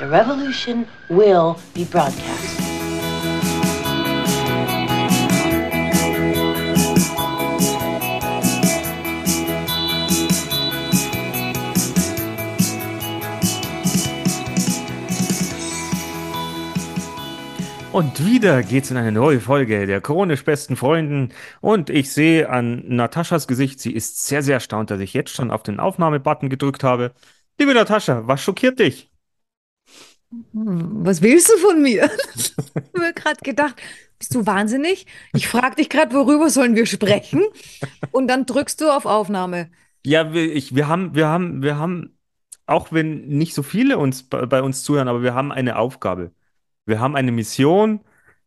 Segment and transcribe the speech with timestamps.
[0.00, 2.58] The revolution will be broadcast.
[17.92, 21.34] Und wieder geht's in eine neue Folge der chronisch besten Freunden.
[21.60, 25.50] Und ich sehe an Nataschas Gesicht, sie ist sehr, sehr erstaunt, dass ich jetzt schon
[25.50, 27.12] auf den Aufnahmebutton gedrückt habe.
[27.58, 29.09] Liebe Natascha, was schockiert dich?
[30.52, 32.10] Was willst du von mir?
[32.34, 33.80] ich habe mir gerade gedacht,
[34.18, 35.06] bist du wahnsinnig?
[35.32, 37.42] Ich frage dich gerade, worüber sollen wir sprechen?
[38.12, 39.70] Und dann drückst du auf Aufnahme.
[40.04, 42.16] Ja, wir, ich, wir haben, wir haben, wir haben,
[42.66, 46.32] auch wenn nicht so viele uns bei, bei uns zuhören, aber wir haben eine Aufgabe.
[46.86, 48.00] Wir haben eine Mission.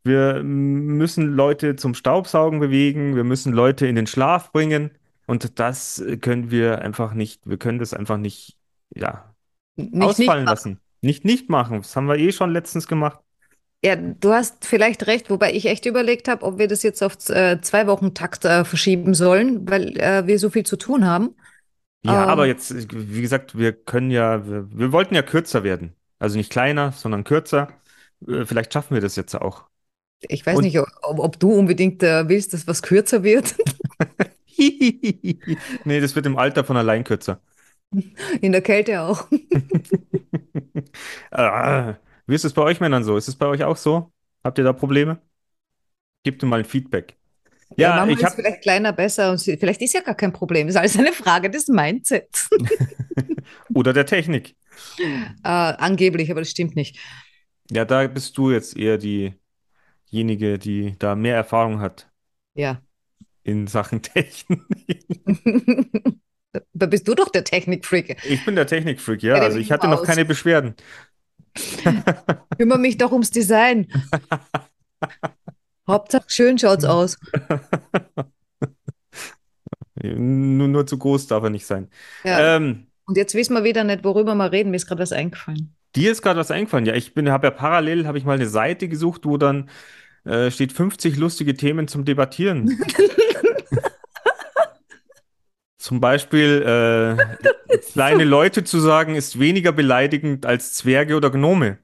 [0.03, 3.15] Wir müssen Leute zum Staubsaugen bewegen.
[3.15, 4.91] Wir müssen Leute in den Schlaf bringen.
[5.25, 8.57] Und das können wir einfach nicht, wir können das einfach nicht,
[8.93, 9.33] ja,
[9.75, 10.82] Nicht, ausfallen nicht lassen.
[11.03, 11.79] Nicht nicht machen.
[11.79, 13.19] Das haben wir eh schon letztens gemacht.
[13.85, 17.17] Ja, du hast vielleicht recht, wobei ich echt überlegt habe, ob wir das jetzt auf
[17.29, 21.35] äh, zwei Wochen Takt äh, verschieben sollen, weil äh, wir so viel zu tun haben.
[22.05, 22.29] Ja, Ähm.
[22.29, 25.95] aber jetzt, wie gesagt, wir können ja, wir, wir wollten ja kürzer werden.
[26.19, 27.67] Also nicht kleiner, sondern kürzer.
[28.25, 29.65] Äh, Vielleicht schaffen wir das jetzt auch.
[30.21, 30.87] Ich weiß Und- nicht, ob,
[31.19, 33.55] ob du unbedingt äh, willst, dass was kürzer wird.
[35.83, 37.39] Nee, das wird im Alter von allein kürzer.
[38.41, 39.27] In der Kälte auch.
[41.31, 41.95] Ah,
[42.27, 43.17] wie ist es bei euch Männern so?
[43.17, 44.11] Ist es bei euch auch so?
[44.43, 45.19] Habt ihr da Probleme?
[46.23, 47.17] Gebt mir mal ein Feedback.
[47.75, 50.67] Ja, manchmal ich habe vielleicht kleiner besser und vielleicht ist ja gar kein Problem.
[50.67, 52.49] Ist alles eine Frage des Mindsets.
[53.73, 54.55] oder der Technik.
[54.99, 56.99] äh, angeblich, aber das stimmt nicht.
[57.71, 62.09] Ja, da bist du jetzt eher diejenige, die da mehr Erfahrung hat
[62.53, 62.81] Ja.
[63.43, 64.65] in Sachen Technik.
[66.73, 68.17] Da bist du doch der Technikfreak.
[68.25, 69.35] Ich bin der Technikfreak, ja.
[69.35, 70.75] Also ich hatte noch keine Beschwerden.
[72.57, 73.87] Kümmere mich doch ums Design.
[75.87, 77.17] Hauptsache schön schaut's aus.
[80.01, 81.87] Nur, nur zu groß darf er nicht sein.
[82.23, 82.55] Ja.
[82.57, 84.71] Ähm, Und jetzt wissen wir wieder nicht, worüber wir reden.
[84.71, 85.75] Mir ist gerade was eingefallen.
[85.95, 86.85] dir ist gerade was eingefallen.
[86.85, 89.69] Ja, ich bin, habe ja parallel, habe ich mal eine Seite gesucht, wo dann
[90.25, 92.77] äh, steht 50 lustige Themen zum Debattieren.
[95.83, 101.77] Zum Beispiel, äh, kleine Leute zu sagen, ist weniger beleidigend als Zwerge oder Gnome.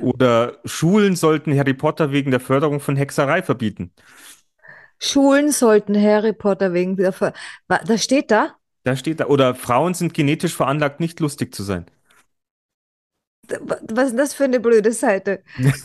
[0.00, 3.92] Oder Schulen sollten Harry Potter wegen der Förderung von Hexerei verbieten.
[4.98, 7.34] Schulen sollten Harry Potter wegen der Wa-
[7.84, 8.56] Das steht da?
[8.84, 9.26] Da steht da.
[9.26, 11.84] Oder Frauen sind genetisch veranlagt, nicht lustig zu sein.
[13.90, 15.42] Was ist das für eine blöde Seite?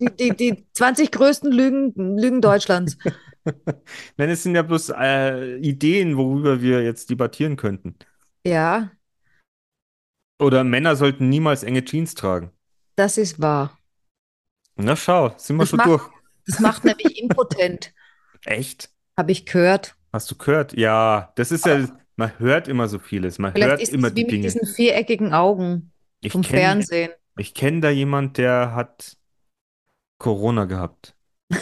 [0.00, 2.98] Die, die, die 20 größten Lügen, Lügen Deutschlands.
[4.16, 7.96] Nein, es sind ja bloß äh, Ideen, worüber wir jetzt debattieren könnten.
[8.46, 8.90] Ja,
[10.40, 12.52] Oder Männer sollten niemals enge Jeans tragen.
[12.96, 13.76] das ist wahr.
[14.76, 16.08] Na schau, sind wir Das schon macht- durch.
[16.46, 17.92] Das macht nämlich impotent,
[18.44, 18.90] Echt?
[19.18, 19.96] habe ich gehört.
[20.12, 20.72] Hast du gehört?
[20.74, 23.38] Ja, das ist ja, man hört immer so vieles.
[23.38, 24.42] Man Vielleicht hört ist immer es wie die mit Dinge.
[24.44, 27.10] diesen viereckigen Augen Ich vom kenne Fernsehen.
[27.36, 29.16] ich kenn da jemand, der hat
[30.18, 31.14] Corona gehabt.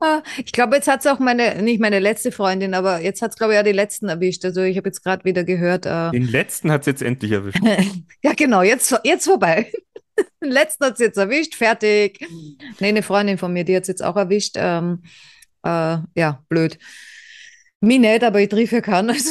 [0.00, 3.30] Ah, Ich glaube, jetzt hat es auch meine, nicht meine letzte Freundin, aber jetzt hat
[3.30, 4.44] es, glaube ich, ja die letzten erwischt.
[4.44, 5.86] Also ich habe jetzt gerade wieder gehört.
[5.86, 7.60] Äh, Den letzten hat es jetzt endlich erwischt.
[8.22, 9.70] ja, genau, jetzt, jetzt vorbei.
[10.42, 12.26] Den letzten hat es jetzt erwischt, fertig.
[12.80, 14.54] Nee, eine Freundin von mir, die hat es jetzt auch erwischt.
[14.56, 15.02] Ähm,
[15.64, 16.78] äh, ja, blöd.
[17.80, 19.08] Mich nicht, aber ich triff ja kann.
[19.10, 19.30] Also,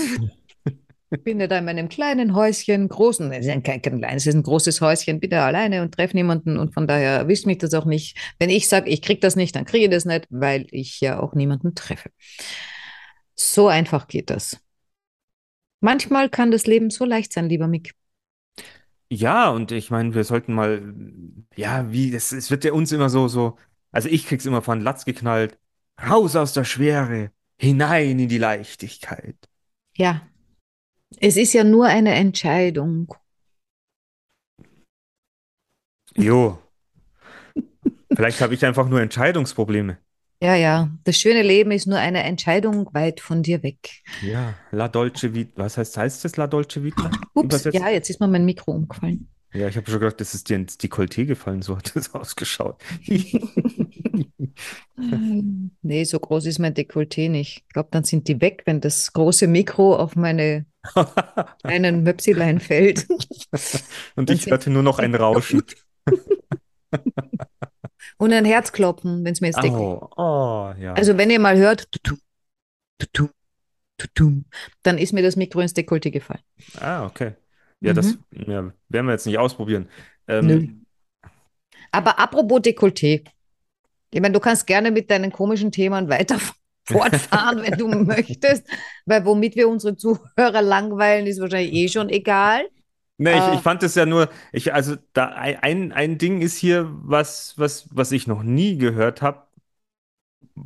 [1.17, 4.35] bin ja da in meinem kleinen Häuschen, großen, es ist kein, kein kleines, es ist
[4.35, 7.73] ein großes Häuschen, bin da alleine und treffe niemanden und von daher erwischt mich das
[7.73, 8.17] auch nicht.
[8.39, 11.19] Wenn ich sage, ich krieg das nicht, dann kriege ich das nicht, weil ich ja
[11.19, 12.11] auch niemanden treffe.
[13.35, 14.59] So einfach geht das.
[15.81, 17.93] Manchmal kann das Leben so leicht sein, lieber Mick.
[19.09, 20.93] Ja, und ich meine, wir sollten mal,
[21.55, 23.57] ja, wie, es, es wird ja uns immer so, so,
[23.91, 25.57] also ich krieg's immer von Latz geknallt.
[26.01, 29.35] Raus aus der Schwere, hinein in die Leichtigkeit.
[29.93, 30.21] Ja,
[31.19, 33.13] es ist ja nur eine Entscheidung.
[36.17, 36.59] Jo.
[38.15, 39.97] Vielleicht habe ich einfach nur Entscheidungsprobleme.
[40.43, 44.01] Ja, ja, das schöne Leben ist nur eine Entscheidung weit von dir weg.
[44.21, 45.51] Ja, La Dolce Vita.
[45.55, 47.11] Was heißt, heißt das La Dolce Vita?
[47.35, 47.77] Ups, Übersetzt?
[47.77, 49.30] ja, jetzt ist mir mein Mikro umgefallen.
[49.53, 52.81] Ja, ich habe schon gedacht, das ist dir ins Dekolleté gefallen, so hat das ausgeschaut.
[55.81, 57.63] Nee, so groß ist mein Dekolleté nicht.
[57.67, 60.65] Ich glaube, dann sind die weg, wenn das große Mikro auf meine
[61.63, 63.07] kleinen Möpsilein fällt.
[64.15, 65.63] Und ich hörte nur noch ein Rauschen.
[68.17, 70.01] Und ein Herzklopfen, wenn es mir ins Dekolleté.
[70.01, 70.93] Oh, oh, ja.
[70.93, 71.87] Also, wenn ihr mal hört,
[74.83, 76.41] dann ist mir das Mikro ins Dekolleté gefallen.
[76.79, 77.33] Ah, okay.
[77.81, 78.25] Ja, das Mhm.
[78.31, 79.89] ja, werden wir jetzt nicht ausprobieren.
[80.39, 80.57] Nö.
[80.57, 80.85] Ähm,
[81.91, 83.23] Aber apropos Dekolleté.
[84.11, 86.39] Ich meine, du kannst gerne mit deinen komischen Themen weiter
[86.85, 88.67] fortfahren, wenn du möchtest,
[89.05, 92.69] weil womit wir unsere Zuhörer langweilen, ist wahrscheinlich eh schon egal.
[93.17, 93.55] Nee, ich, Äh.
[93.55, 97.87] ich fand es ja nur, ich, also da ein, ein Ding ist hier, was, was,
[97.95, 99.45] was ich noch nie gehört habe,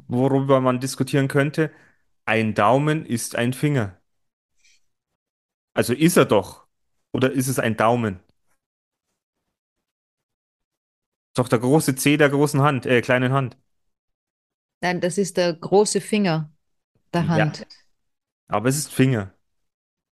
[0.08, 1.72] worüber man diskutieren könnte.
[2.26, 4.00] Ein Daumen ist ein Finger.
[5.74, 6.65] Also ist er doch.
[7.16, 8.20] Oder ist es ein Daumen?
[11.30, 13.58] Ist doch der große C der großen Hand, äh, kleinen Hand.
[14.82, 16.52] Nein, das ist der große Finger
[17.14, 17.28] der Ja.
[17.28, 17.68] Hand.
[18.48, 19.34] Aber es ist Finger.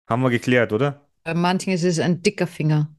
[0.09, 1.09] Haben wir geklärt, oder?
[1.25, 2.95] Bei manchen ist es ein dicker Finger.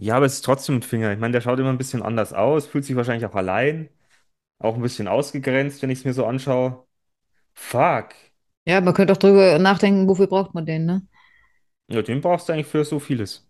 [0.00, 1.12] Ja, aber es ist trotzdem ein Finger.
[1.12, 3.88] Ich meine, der schaut immer ein bisschen anders aus, fühlt sich wahrscheinlich auch allein,
[4.58, 6.86] auch ein bisschen ausgegrenzt, wenn ich es mir so anschaue.
[7.54, 8.14] Fuck.
[8.66, 11.06] Ja, man könnte auch drüber nachdenken, wofür braucht man den, ne?
[11.88, 13.48] Ja, den brauchst du eigentlich für so vieles.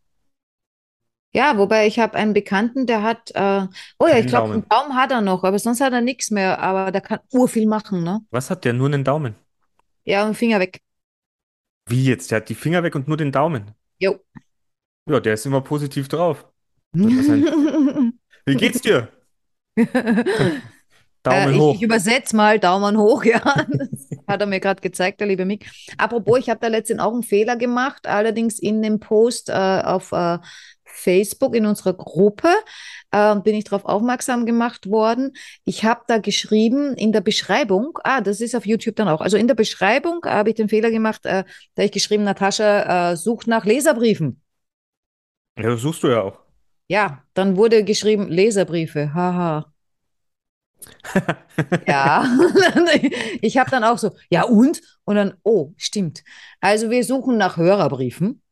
[1.32, 3.66] Ja, wobei ich habe einen Bekannten, der hat, äh,
[3.98, 4.52] oh ja, ich glaube, Daumen.
[4.52, 7.66] einen Baum hat er noch, aber sonst hat er nichts mehr, aber der kann urviel
[7.66, 8.20] machen, ne?
[8.30, 8.74] Was hat der?
[8.74, 9.34] Nur einen Daumen.
[10.04, 10.80] Ja, und Finger weg.
[11.86, 12.30] Wie jetzt?
[12.30, 13.74] Der hat die Finger weg und nur den Daumen.
[13.98, 14.18] Jo.
[15.06, 16.46] Ja, der ist immer positiv drauf.
[16.92, 17.44] Das ein-
[18.46, 19.08] Wie geht's dir?
[21.22, 21.74] Daumen Äh, ich, hoch.
[21.76, 23.66] ich übersetze mal Daumen hoch, ja.
[24.26, 25.70] Hat er mir gerade gezeigt, der liebe Mick.
[25.98, 30.12] Apropos, ich habe da letztens auch einen Fehler gemacht, allerdings in dem Post äh, auf
[30.12, 30.38] äh,
[30.84, 32.48] Facebook in unserer Gruppe
[33.10, 35.32] äh, bin ich darauf aufmerksam gemacht worden.
[35.64, 39.36] Ich habe da geschrieben in der Beschreibung, ah, das ist auf YouTube dann auch, also
[39.36, 41.44] in der Beschreibung habe ich den Fehler gemacht, äh,
[41.74, 44.40] da habe ich geschrieben, Natascha äh, sucht nach Leserbriefen.
[45.56, 46.38] Ja, das suchst du ja auch.
[46.88, 49.73] Ja, dann wurde geschrieben Leserbriefe, haha.
[51.86, 52.26] Ja,
[53.40, 54.80] ich habe dann auch so, ja und?
[55.04, 56.24] Und dann, oh, stimmt.
[56.60, 58.42] Also wir suchen nach Hörerbriefen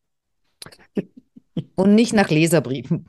[1.75, 3.07] und nicht nach Leserbriefen.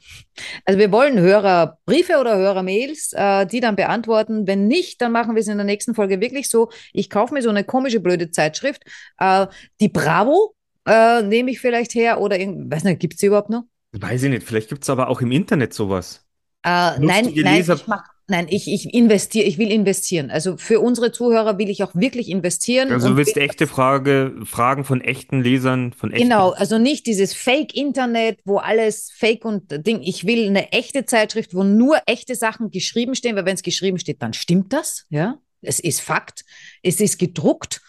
[0.66, 4.48] Also wir wollen Hörerbriefe oder Hörermails, äh, die dann beantworten.
[4.48, 6.70] Wenn nicht, dann machen wir es in der nächsten Folge wirklich so.
[6.92, 8.84] Ich kaufe mir so eine komische, blöde Zeitschrift.
[9.20, 9.48] Äh,
[9.80, 10.56] die Bravo
[10.86, 13.64] äh, nehme ich vielleicht her oder, weiß nicht, gibt es die überhaupt noch?
[13.92, 16.26] Weiß ich nicht, vielleicht gibt es aber auch im Internet sowas.
[16.64, 20.32] Äh, nein, nein, ich mach, nein, ich, ich investiere, ich will investieren.
[20.32, 22.92] Also für unsere Zuhörer will ich auch wirklich investieren.
[22.92, 26.24] Also du willst will- echte Frage, Fragen von echten Lesern, von echten.
[26.24, 30.02] Genau, also nicht dieses Fake-Internet, wo alles Fake und Ding.
[30.02, 34.00] Ich will eine echte Zeitschrift, wo nur echte Sachen geschrieben stehen, weil wenn es geschrieben
[34.00, 35.38] steht, dann stimmt das, ja.
[35.62, 36.44] Es ist Fakt,
[36.82, 37.82] es ist gedruckt,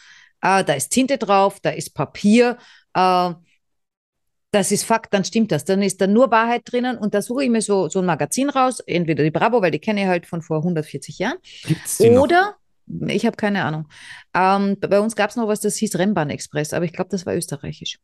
[0.42, 2.56] äh, da ist Tinte drauf, da ist Papier,
[2.94, 3.30] äh,
[4.54, 5.64] das ist Fakt, dann stimmt das.
[5.64, 8.48] Dann ist da nur Wahrheit drinnen und da suche ich mir so, so ein Magazin
[8.48, 12.10] raus, entweder die Bravo, weil die kenne ich halt von vor 140 Jahren, Gibt's die
[12.10, 12.22] noch?
[12.22, 12.56] oder,
[13.08, 13.88] ich habe keine Ahnung.
[14.32, 17.34] Ähm, bei uns gab es noch was, das hieß Rennbahn-Express, aber ich glaube, das war
[17.34, 17.98] österreichisch.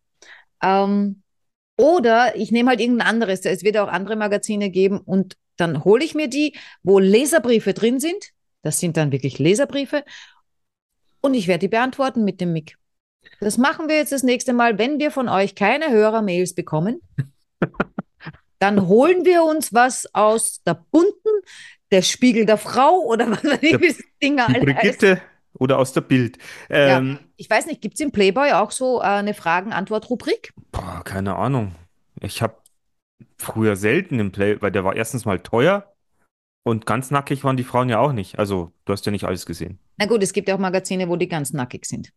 [0.63, 1.23] Ähm,
[1.77, 3.45] oder ich nehme halt irgendein anderes.
[3.45, 8.01] Es wird auch andere Magazine geben und dann hole ich mir die, wo Leserbriefe drin
[8.01, 8.31] sind.
[8.63, 10.05] Das sind dann wirklich Leserbriefe.
[11.21, 12.77] Und ich werde die beantworten mit dem Mick.
[13.41, 14.79] Das machen wir jetzt das nächste Mal.
[14.79, 17.01] Wenn wir von euch keine Hörermails bekommen,
[18.59, 21.31] dann holen wir uns was aus der bunten,
[21.91, 24.61] der Spiegel der Frau oder was weiß ich, wie das Ding Die heißt.
[24.61, 25.21] Brigitte
[25.55, 26.39] oder aus der Bild.
[26.69, 30.53] Ähm, Ich weiß nicht, gibt es im Playboy auch so äh, eine Fragen-Antwort-Rubrik?
[31.05, 31.75] keine Ahnung.
[32.21, 32.57] Ich habe
[33.39, 35.93] früher selten im Play, weil der war erstens mal teuer
[36.63, 38.39] und ganz nackig waren die Frauen ja auch nicht.
[38.39, 39.79] Also, du hast ja nicht alles gesehen.
[39.97, 42.13] Na gut, es gibt ja auch Magazine, wo die ganz nackig sind.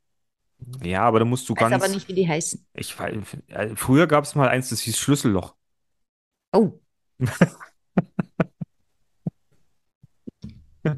[0.84, 1.84] Ja, aber da musst du Ich weiß ganz.
[1.84, 2.66] aber nicht, wie die heißen.
[2.74, 3.16] Ich weiß,
[3.76, 5.56] früher gab es mal eins, das hieß Schlüsselloch.
[6.54, 6.80] Oh.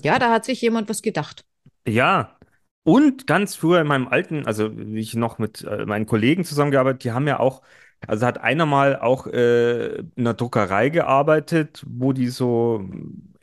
[0.04, 1.46] Ja, da hat sich jemand was gedacht.
[1.88, 2.38] Ja.
[2.84, 7.04] Und ganz früher in meinem alten, also wie ich noch mit äh, meinen Kollegen zusammengearbeitet,
[7.04, 7.64] die haben ja auch,
[8.08, 12.88] also hat einer mal auch äh, in einer Druckerei gearbeitet, wo die so,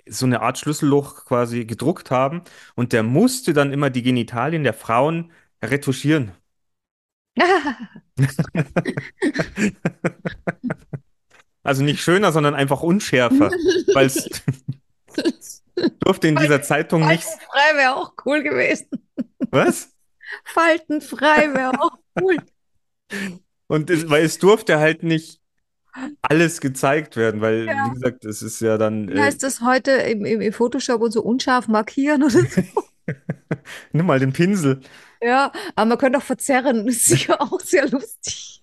[0.08, 2.42] so eine Art Schlüsselloch quasi gedruckt haben
[2.76, 6.32] und der musste dann immer die Genitalien der Frauen retuschieren.
[11.64, 13.50] Also nicht schöner, sondern einfach unschärfer,
[13.94, 14.28] weil es
[16.00, 17.22] durfte in dieser Zeitung nicht.
[17.22, 18.88] Faltenfrei wäre auch cool gewesen.
[19.50, 19.90] Was?
[20.44, 22.36] Faltenfrei wäre auch cool.
[23.68, 25.40] Und es, weil es durfte halt nicht
[26.22, 27.86] alles gezeigt werden, weil, Ja.
[27.86, 29.08] wie gesagt, es ist ja dann.
[29.08, 32.62] Wie Äh, heißt das heute im, im, im Photoshop und so unscharf markieren oder so?
[33.92, 34.80] nimm mal den Pinsel.
[35.22, 36.84] Ja, aber man könnte auch verzerren.
[36.86, 38.62] Das ist sicher auch sehr lustig.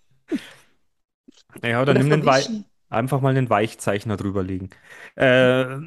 [1.63, 2.47] Ja, oder Oder nimm den Wei
[2.89, 4.69] einfach mal einen Weichzeichner drüberlegen.
[5.15, 5.77] Äh,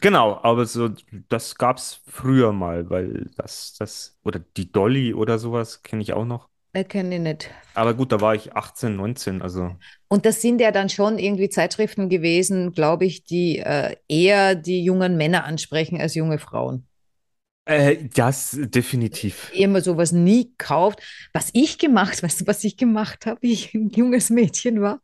[0.00, 0.90] genau, aber so,
[1.28, 6.24] das gab's früher mal, weil das, das, oder die Dolly oder sowas kenne ich auch
[6.26, 6.48] noch.
[6.72, 7.50] äh, kenne ich nicht.
[7.74, 9.76] Aber gut, da war ich 18, 19, also.
[10.08, 14.82] Und das sind ja dann schon irgendwie Zeitschriften gewesen, glaube ich, die äh, eher die
[14.84, 16.86] jungen Männer ansprechen als junge Frauen.
[17.66, 19.50] Äh, das definitiv.
[19.54, 21.00] Immer sowas nie kauft.
[21.32, 25.00] Was ich gemacht, weißt du, was ich gemacht habe, wie ich ein junges Mädchen war?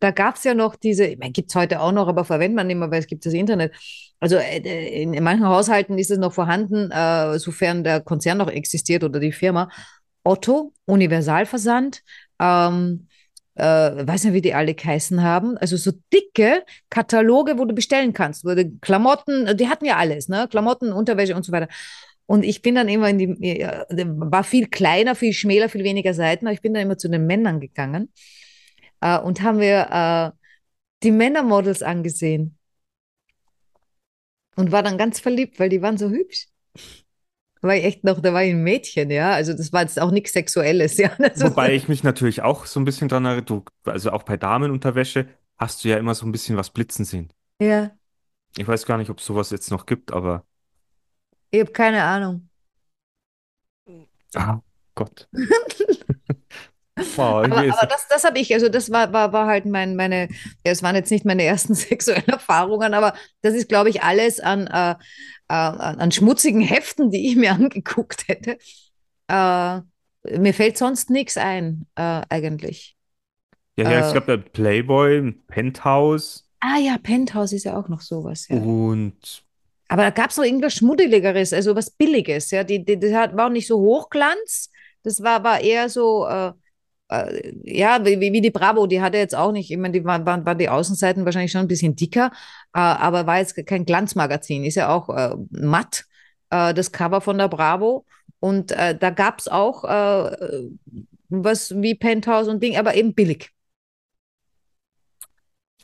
[0.00, 2.56] Da gab es ja noch diese, ich meine, gibt es heute auch noch, aber verwendet
[2.56, 3.74] man nicht mehr, weil es gibt das Internet.
[4.20, 8.48] Also äh, in, in manchen Haushalten ist es noch vorhanden, äh, sofern der Konzern noch
[8.48, 9.68] existiert oder die Firma.
[10.24, 12.02] Otto, Universalversand,
[12.40, 13.07] ähm,
[13.58, 18.12] äh, weiß nicht, wie die alle geheißen haben, also so dicke Kataloge, wo du bestellen
[18.12, 20.46] kannst, wo du Klamotten, die hatten ja alles, ne?
[20.48, 21.68] Klamotten, Unterwäsche und so weiter.
[22.26, 23.66] Und ich bin dann immer in die,
[24.06, 27.26] war viel kleiner, viel schmäler, viel weniger Seiten, aber ich bin dann immer zu den
[27.26, 28.12] Männern gegangen
[29.00, 30.46] äh, und haben wir äh,
[31.02, 32.58] die Männermodels angesehen
[34.56, 36.48] und war dann ganz verliebt, weil die waren so hübsch.
[37.60, 39.32] Da war ich echt noch, da war ich ein Mädchen, ja.
[39.32, 41.10] Also das war jetzt auch nichts Sexuelles, ja.
[41.18, 45.28] Das Wobei ich mich natürlich auch so ein bisschen dran erinnere, also auch bei Damenunterwäsche
[45.56, 47.32] hast du ja immer so ein bisschen was blitzen sehen.
[47.60, 47.90] Ja,
[48.56, 50.44] Ich weiß gar nicht, ob es sowas jetzt noch gibt, aber
[51.50, 52.48] ich habe keine Ahnung.
[54.34, 54.60] ah,
[54.94, 55.28] Gott.
[57.16, 60.28] Wow, Aber, aber das, das habe ich, also das war, war, war halt mein, meine,
[60.64, 64.40] ja, es waren jetzt nicht meine ersten sexuellen Erfahrungen, aber das ist, glaube ich, alles
[64.40, 64.94] an, äh, äh,
[65.48, 68.58] an, an schmutzigen Heften, die ich mir angeguckt hätte.
[69.28, 69.80] Äh,
[70.38, 72.96] mir fällt sonst nichts ein, äh, eigentlich.
[73.76, 78.48] ja, ja, es gab ja Playboy, Penthouse Ah ja, Penthouse ist ja auch noch sowas,
[78.48, 78.56] ja.
[78.56, 79.44] und
[79.88, 82.64] Aber da gab es noch irgendwas Schmuddeligeres, also was Billiges, ja.
[82.64, 84.70] Die, die, das war auch nicht so Hochglanz,
[85.04, 86.52] das war, war eher so, äh,
[87.08, 90.26] äh, ja, wie, wie die Bravo, die hatte jetzt auch nicht, ich meine, die waren,
[90.26, 92.30] waren, waren die Außenseiten wahrscheinlich schon ein bisschen dicker,
[92.74, 96.04] äh, aber war jetzt kein Glanzmagazin, ist ja auch äh, matt,
[96.50, 98.06] äh, das Cover von der Bravo.
[98.40, 100.68] Und äh, da gab es auch äh,
[101.28, 103.50] was wie Penthouse und Ding, aber eben billig.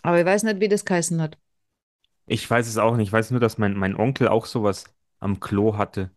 [0.02, 1.36] Aber ich weiß nicht, wie das geheißen hat.
[2.26, 3.08] ich weiß es auch nicht.
[3.08, 4.84] Ich weiß nur, dass mein, mein Onkel auch sowas
[5.20, 6.10] am Klo hatte.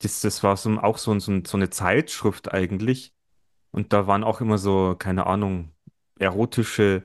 [0.00, 3.14] Das, das war so, auch so, so, so eine Zeitschrift eigentlich.
[3.74, 5.72] Und da waren auch immer so, keine Ahnung,
[6.20, 7.02] erotische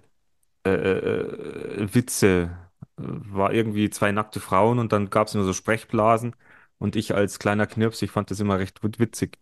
[0.63, 2.55] äh, äh, Witze.
[2.95, 6.35] War irgendwie zwei nackte Frauen und dann gab es immer so Sprechblasen.
[6.77, 9.39] Und ich als kleiner Knirps, ich fand das immer recht witzig.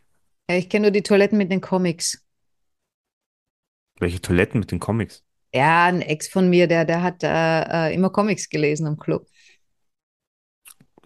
[0.50, 2.26] Ja, ich kenne nur die Toiletten mit den Comics.
[4.00, 5.26] Welche Toiletten mit den Comics?
[5.54, 9.28] Ja, ein Ex von mir, der, der hat äh, äh, immer Comics gelesen im Club.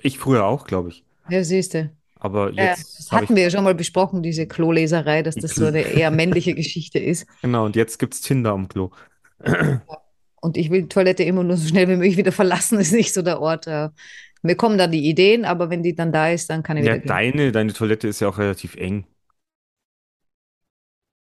[0.01, 1.04] Ich früher auch, glaube ich.
[1.30, 1.90] Ja, siehst du.
[2.22, 3.12] Aber Ja, jetzt ich.
[3.12, 7.00] hatten wir ja schon mal besprochen, diese Kloleserei, dass das so eine eher männliche Geschichte
[7.00, 7.25] ist.
[7.42, 8.92] Genau, und jetzt gibt's Tinder am Klo.
[10.42, 13.13] Und ich will die Toilette immer nur so schnell wie möglich wieder verlassen, ist nicht
[13.13, 13.68] so der Ort.
[13.68, 13.90] Äh,
[14.42, 16.86] mir kommen da die Ideen, aber wenn die dann da ist, dann kann ich Ja,
[16.86, 17.22] wieder gehen.
[17.22, 19.06] deine, deine Toilette ist ja auch relativ eng.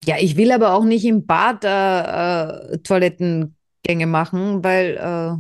[0.05, 5.37] Ja, ich will aber auch nicht im Bad äh, äh, Toilettengänge machen, weil äh,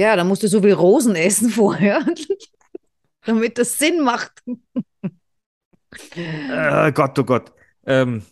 [0.00, 2.04] ja, da musst du so viel Rosen essen vorher,
[3.26, 4.42] damit das Sinn macht.
[6.14, 7.52] Äh, Gott, oh Gott.
[7.86, 8.22] Ähm,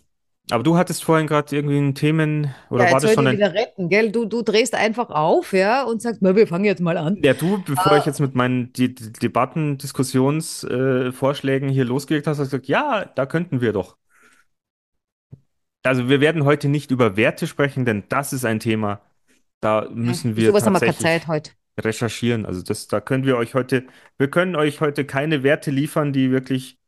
[0.51, 3.37] aber du hattest vorhin gerade irgendwie ein Themen, oder Ja, war das schon ein.
[3.37, 4.13] wieder retten, gell?
[4.13, 7.19] Du, du drehst einfach auf, ja, und sagst, na, wir fangen jetzt mal an.
[7.25, 7.99] Ja, du, bevor Ah.
[7.99, 12.69] ich jetzt mit meinen die, die Debatten, Diskussionsvorschlägen äh, hier losgelegt hast, hast du gesagt,
[12.69, 13.97] ja, da könnten wir doch.
[15.83, 19.01] Also wir werden heute nicht über Werte sprechen, denn das ist ein Thema,
[19.61, 21.51] da müssen Für wir sowas haben wir keine tatsächlich Zeit heute.
[21.79, 22.47] Recherchieren.
[22.47, 23.87] Also das, da können wir euch heute,
[24.19, 26.79] wir können euch heute keine Werte liefern, die wirklich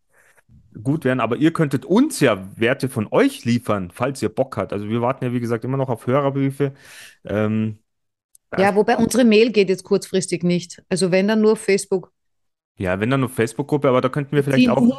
[0.82, 4.72] gut wären, aber ihr könntet uns ja Werte von euch liefern, falls ihr Bock habt.
[4.72, 6.74] Also wir warten ja, wie gesagt, immer noch auf Hörerbriefe.
[7.24, 7.78] Ähm,
[8.56, 10.82] Ja, wobei unsere Mail geht jetzt kurzfristig nicht.
[10.88, 12.12] Also wenn dann nur Facebook.
[12.78, 14.92] ja, wenn dann nur Facebook-Gruppe, aber da könnten wir vielleicht auch,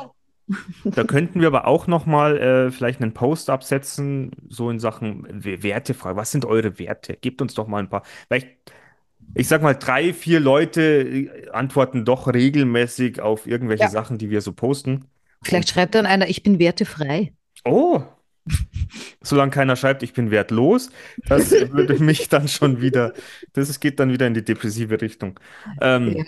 [0.93, 5.25] da könnten wir aber auch noch mal äh, vielleicht einen Post absetzen, so in Sachen
[5.43, 6.17] Wertefrage.
[6.17, 7.17] Was sind eure Werte?
[7.17, 8.03] Gebt uns doch mal ein paar.
[8.27, 8.49] Vielleicht,
[9.35, 13.89] ich sag mal, drei, vier Leute äh, antworten doch regelmäßig auf irgendwelche Ja.
[13.89, 15.05] Sachen, die wir so posten.
[15.43, 17.33] Vielleicht schreibt dann einer, ich bin wertefrei.
[17.63, 18.01] Oh,
[19.21, 20.89] solange keiner schreibt, ich bin wertlos,
[21.27, 23.13] das würde mich dann schon wieder,
[23.53, 25.39] das geht dann wieder in die depressive Richtung.
[25.81, 26.25] Ähm, Ja.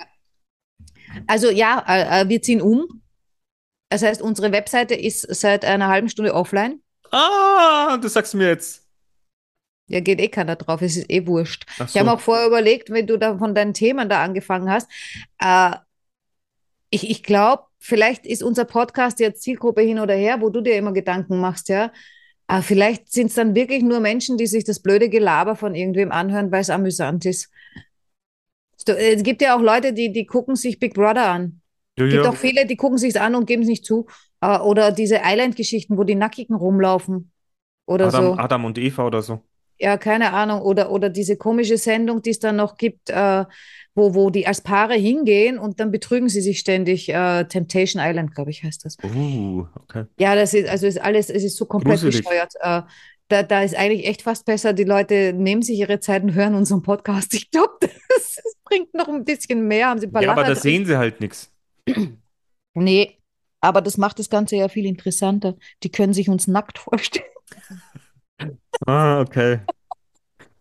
[1.28, 3.02] Also ja, äh, äh, wir ziehen um.
[3.90, 6.82] Das heißt, unsere Webseite ist seit einer halben Stunde offline.
[7.12, 8.88] Ah, das sagst du mir jetzt.
[9.90, 11.66] Ja, geht eh keiner drauf, es ist eh wurscht.
[11.80, 12.16] Ach Ich habe so.
[12.16, 14.90] auch vorher überlegt, wenn du da von deinen Themen da angefangen hast.
[15.40, 15.76] Äh,
[16.92, 20.76] ich ich glaube, vielleicht ist unser Podcast jetzt Zielgruppe hin oder her, wo du dir
[20.76, 21.92] immer Gedanken machst, ja.
[22.48, 26.12] Äh, vielleicht sind es dann wirklich nur Menschen, die sich das blöde Gelaber von irgendwem
[26.12, 27.52] anhören, weil es amüsant ist.
[28.76, 31.62] So, Es gibt ja auch Leute, die, die gucken sich Big Brother an.
[31.98, 32.30] Ja, Es gibt ja.
[32.30, 34.08] auch viele, die gucken sich an und geben es nicht zu.
[34.42, 37.32] Äh, oder diese Island-Geschichten, wo die Nackigen rumlaufen.
[37.86, 38.34] Oder Adam, so.
[38.38, 39.42] Adam und Eva oder so.
[39.80, 40.62] Ja, keine Ahnung.
[40.62, 43.46] Oder, oder diese komische Sendung, die es dann noch gibt, äh,
[43.96, 47.10] wo, wo die als Paare hingehen und dann betrügen sie sich ständig.
[47.10, 48.98] Äh, Temptation Island, glaube ich, heißt das.
[49.04, 50.06] Uh, okay.
[50.20, 52.24] Ja, das ist, also ist alles, es ist so komplett Gruselig.
[52.26, 52.54] bescheuert.
[52.60, 52.82] Äh,
[53.30, 56.56] da, da ist eigentlich echt fast besser, die Leute nehmen sich ihre Zeit und hören
[56.56, 57.34] unseren Podcast.
[57.34, 57.92] Ich glaube, das,
[58.44, 59.88] das bringt noch ein bisschen mehr.
[59.88, 60.62] Haben sie ein paar Ja, aber Lacher da drin.
[60.62, 61.52] sehen sie halt nichts.
[62.76, 63.18] Nee,
[63.62, 65.58] aber das macht das Ganze ja viel interessanter.
[65.84, 67.26] Die können sich uns nackt vorstellen.
[68.88, 69.60] Ah, okay.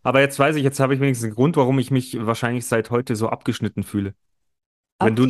[0.02, 2.90] Aber jetzt weiß ich, jetzt habe ich wenigstens einen Grund, warum ich mich wahrscheinlich seit
[2.90, 4.14] heute so abgeschnitten fühle.
[5.00, 5.28] Wenn du,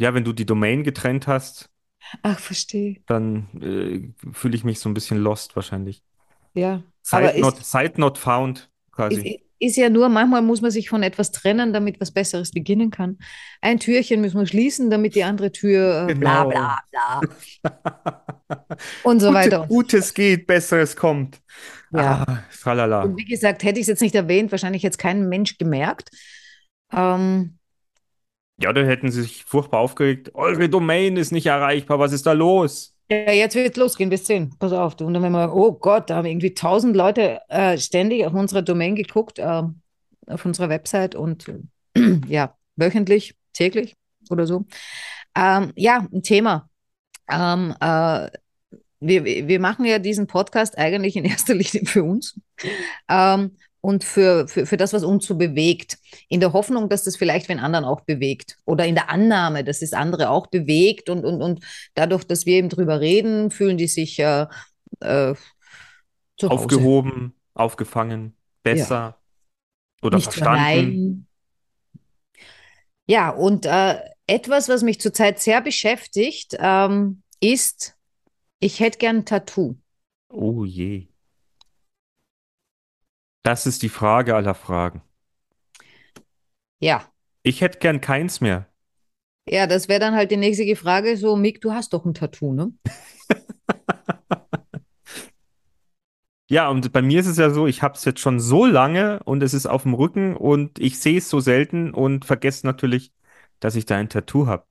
[0.00, 1.70] ja, wenn du die Domain getrennt hast,
[2.22, 3.02] Ach, verstehe.
[3.06, 6.02] dann äh, fühle ich mich so ein bisschen lost wahrscheinlich.
[6.54, 6.82] Ja.
[7.10, 8.70] Aber Site not, ist, site not found,
[9.08, 9.40] ist, quasi.
[9.58, 13.18] ist ja nur, manchmal muss man sich von etwas trennen, damit was Besseres beginnen kann.
[13.60, 16.50] Ein Türchen müssen wir schließen, damit die andere Tür äh, bla Genau.
[16.50, 17.20] bla bla
[19.02, 19.66] und so weiter.
[19.68, 21.40] Gute, Gutes geht, Besseres kommt.
[21.96, 22.24] Ja.
[22.26, 23.02] Ah, tralala.
[23.02, 26.10] Und wie gesagt, hätte ich es jetzt nicht erwähnt, wahrscheinlich jetzt kein Mensch gemerkt.
[26.92, 27.58] Ähm,
[28.60, 30.34] Ja, da hätten sie sich furchtbar aufgeregt.
[30.34, 32.94] Eure Domain ist nicht erreichbar, was ist da los?
[33.10, 34.54] ja, jetzt wird es losgehen, wir sehen.
[34.58, 35.00] Pass auf.
[35.00, 38.96] Und dann wir, oh Gott, da haben irgendwie tausend Leute äh, ständig auf unserer Domain
[38.96, 39.80] geguckt, ähm,
[40.26, 41.60] auf unserer Website und äh,
[42.28, 43.94] ja, wöchentlich, täglich
[44.30, 44.64] oder so.
[45.36, 46.68] Ähm, ja, ein Thema.
[47.28, 48.30] Ähm, äh,
[49.00, 52.38] wir, wir machen ja diesen Podcast eigentlich in erster Linie für uns
[53.08, 55.98] ähm, und für, für, für das, was uns so bewegt.
[56.28, 58.56] In der Hoffnung, dass das vielleicht den anderen auch bewegt.
[58.64, 61.08] Oder in der Annahme, dass es andere auch bewegt.
[61.08, 64.46] Und, und, und dadurch, dass wir eben drüber reden, fühlen die sich äh,
[65.00, 65.34] äh.
[66.42, 69.18] Aufgehoben, aufgefangen, besser
[70.02, 71.26] oder Nicht verstanden.
[73.06, 77.95] Ja, und äh, etwas, was mich zurzeit sehr beschäftigt, ähm, ist,
[78.60, 79.76] ich hätte gern ein Tattoo.
[80.28, 81.08] Oh je.
[83.42, 85.02] Das ist die Frage aller Fragen.
[86.80, 87.10] Ja.
[87.42, 88.66] Ich hätte gern keins mehr.
[89.48, 91.16] Ja, das wäre dann halt die nächste Frage.
[91.16, 92.72] So, Mick, du hast doch ein Tattoo, ne?
[96.48, 99.20] Ja, und bei mir ist es ja so, ich habe es jetzt schon so lange
[99.24, 103.12] und es ist auf dem Rücken und ich sehe es so selten und vergesse natürlich,
[103.58, 104.64] dass ich da ein Tattoo habe.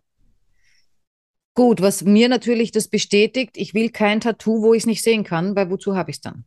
[1.56, 5.24] Gut, was mir natürlich das bestätigt, ich will kein Tattoo, wo ich es nicht sehen
[5.24, 6.44] kann, weil wozu habe ich es dann?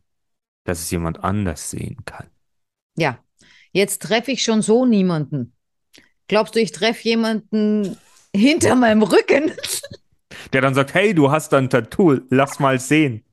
[0.65, 2.27] Dass es jemand anders sehen kann.
[2.95, 3.17] Ja,
[3.71, 5.53] jetzt treffe ich schon so niemanden.
[6.27, 7.97] Glaubst du, ich treffe jemanden
[8.35, 9.51] hinter meinem Rücken?
[10.53, 13.25] Der dann sagt, hey, du hast da ein Tattoo, lass mal sehen.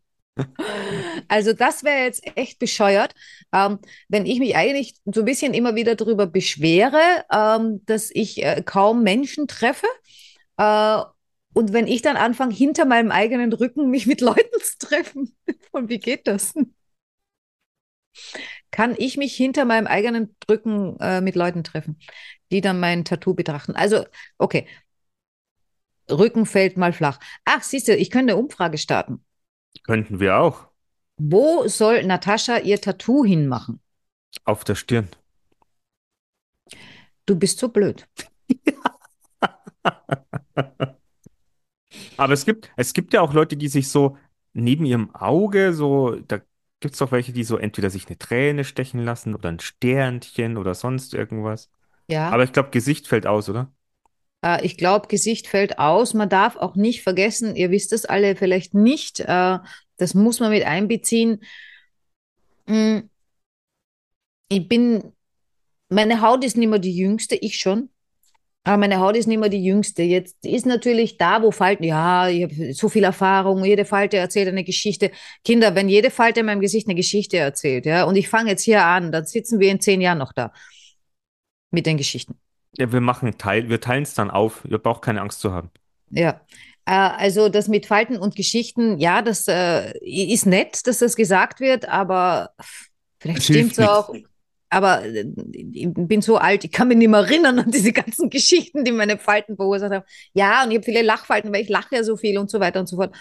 [1.28, 3.14] Also das wäre jetzt echt bescheuert,
[3.52, 8.42] ähm, wenn ich mich eigentlich so ein bisschen immer wieder darüber beschwere, ähm, dass ich
[8.42, 9.86] äh, kaum Menschen treffe.
[10.56, 11.02] Äh,
[11.56, 15.34] und wenn ich dann anfange, hinter meinem eigenen Rücken mich mit Leuten zu treffen,
[15.72, 16.52] und wie geht das?
[18.70, 21.98] Kann ich mich hinter meinem eigenen Rücken äh, mit Leuten treffen,
[22.50, 23.74] die dann mein Tattoo betrachten?
[23.74, 24.04] Also,
[24.36, 24.66] okay.
[26.10, 27.18] Rücken fällt mal flach.
[27.46, 29.24] Ach, siehst du, ich könnte eine Umfrage starten.
[29.82, 30.68] Könnten wir auch.
[31.16, 33.80] Wo soll Natascha ihr Tattoo hinmachen?
[34.44, 35.08] Auf der Stirn.
[37.24, 38.06] Du bist so blöd.
[42.16, 44.16] Aber es gibt, es gibt ja auch Leute, die sich so
[44.52, 46.38] neben ihrem Auge so, da
[46.80, 50.56] gibt es doch welche, die so entweder sich eine Träne stechen lassen oder ein Sternchen
[50.56, 51.70] oder sonst irgendwas.
[52.08, 52.30] Ja.
[52.30, 53.72] Aber ich glaube, Gesicht fällt aus, oder?
[54.42, 56.14] Äh, ich glaube, Gesicht fällt aus.
[56.14, 59.58] Man darf auch nicht vergessen, ihr wisst das alle vielleicht nicht, äh,
[59.98, 61.40] das muss man mit einbeziehen.
[62.68, 63.08] Mm,
[64.48, 65.12] Ich bin,
[65.88, 67.90] meine Haut ist nicht mehr die jüngste, ich schon.
[68.66, 70.02] Aber meine Haut ist nicht mehr die jüngste.
[70.02, 74.48] Jetzt ist natürlich da, wo Falten, ja, ich habe so viel Erfahrung, jede Falte erzählt
[74.48, 75.12] eine Geschichte.
[75.44, 78.64] Kinder, wenn jede Falte in meinem Gesicht eine Geschichte erzählt, ja, und ich fange jetzt
[78.64, 80.52] hier an, dann sitzen wir in zehn Jahren noch da
[81.70, 82.40] mit den Geschichten.
[82.76, 84.66] Ja, wir machen Teil, wir teilen es dann auf.
[84.68, 85.70] Ihr braucht keine Angst zu haben.
[86.10, 86.40] Ja,
[86.86, 91.60] äh, also das mit Falten und Geschichten, ja, das äh, ist nett, dass das gesagt
[91.60, 92.50] wird, aber
[93.20, 94.12] vielleicht stimmt es auch.
[94.68, 98.30] Aber äh, ich bin so alt, ich kann mich nicht mehr erinnern an diese ganzen
[98.30, 100.04] Geschichten, die meine Falten verursacht haben.
[100.34, 102.80] Ja, und ich habe viele Lachfalten, weil ich lache ja so viel und so weiter
[102.80, 103.14] und so fort.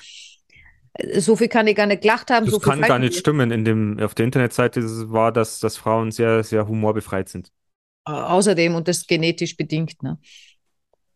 [0.94, 2.46] Äh, So viel kann ich gar nicht gelacht haben.
[2.46, 3.52] Das so kann gar Falten- nicht stimmen.
[3.52, 4.82] In dem, auf der Internetseite
[5.12, 7.52] war, dass, dass Frauen sehr, sehr humorbefreit sind.
[8.06, 10.02] Außerdem und das genetisch bedingt.
[10.04, 10.20] Ne?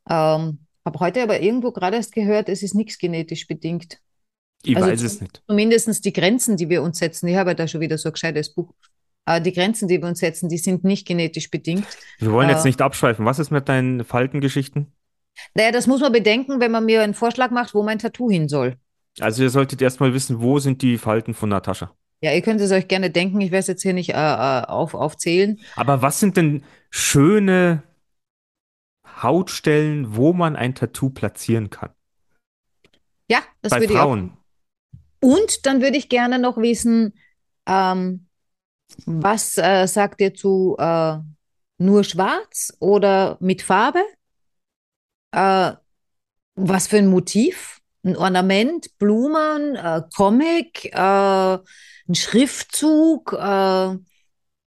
[0.09, 3.99] Ähm, habe heute aber irgendwo gerade erst gehört, es ist nichts genetisch bedingt.
[4.63, 5.41] Ich Also weiß es nicht.
[5.47, 7.27] Zumindest die Grenzen, die wir uns setzen.
[7.27, 8.73] Ich habe ja da schon wieder so ein gescheites Buch.
[9.29, 11.85] Äh, die Grenzen, die wir uns setzen, die sind nicht genetisch bedingt.
[12.17, 13.25] Wir wollen jetzt Äh, nicht abschweifen.
[13.25, 14.91] Was ist mit deinen Faltengeschichten?
[15.53, 18.49] Naja, das muss man bedenken, wenn man mir einen Vorschlag macht, wo mein Tattoo hin
[18.49, 18.77] soll.
[19.19, 21.91] Also ihr solltet erstmal wissen, wo sind die Falten von Natascha.
[22.21, 24.63] Ja, ihr könnt es euch gerne denken, ich werde es jetzt hier nicht äh, äh,
[24.65, 25.59] auf, aufzählen.
[25.75, 27.83] Aber was sind denn schöne
[29.21, 31.91] Hautstellen, wo man ein Tattoo platzieren kann?
[33.29, 34.03] Ja, das Bei würde ich auch.
[34.03, 34.37] Frauen.
[35.21, 37.13] Und dann würde ich gerne noch wissen,
[37.67, 38.28] ähm,
[39.05, 41.17] was äh, sagt ihr zu äh,
[41.77, 44.03] nur schwarz oder mit Farbe?
[45.31, 45.73] Äh,
[46.55, 47.79] was für ein Motiv?
[48.03, 53.33] Ein Ornament, Blumen, äh, Comic, äh, ein Schriftzug?
[53.33, 53.97] Äh,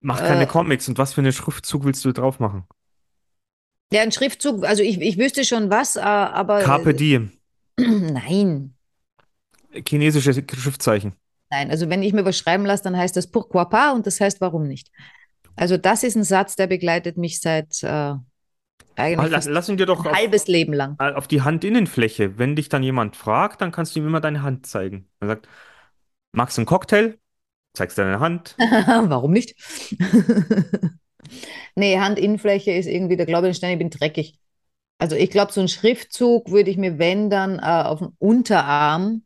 [0.01, 0.87] Mach keine Comics.
[0.87, 2.65] Und was für einen Schriftzug willst du drauf machen?
[3.93, 7.31] ja, ein Schriftzug, also ich, ich wüsste schon was, aber Carpe diem.
[7.77, 8.73] nein,
[9.87, 11.13] Chinesische Schriftzeichen.
[11.53, 11.71] Nein.
[11.71, 14.41] Also wenn ich mir was schreiben lasse, dann heißt das pourquoi pas und das heißt
[14.41, 14.89] warum nicht.
[15.55, 18.13] Also das ist ein Satz, der begleitet mich seit äh,
[18.95, 20.97] eigentlich Lass, lass ihn dir doch ein auf, halbes Leben lang.
[20.99, 22.37] äh, auf die Handinnenfläche.
[22.37, 25.07] Wenn dich dann jemand fragt, dann kannst du ihm immer deine Hand zeigen.
[25.19, 25.47] Er sagt,
[26.31, 27.17] magst du einen Cocktail?
[27.73, 28.55] Zeigst deine Hand.
[28.57, 29.55] Warum nicht?
[31.75, 34.37] Nee, Handinnenfläche ist irgendwie, da glaube ich, ich bin dreckig.
[34.99, 39.23] Also ich glaube, so ein Schriftzug würde ich mir, wenn dann, äh, auf dem Unterarm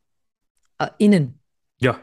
[0.79, 1.39] äh, innen.
[1.79, 1.99] Ja.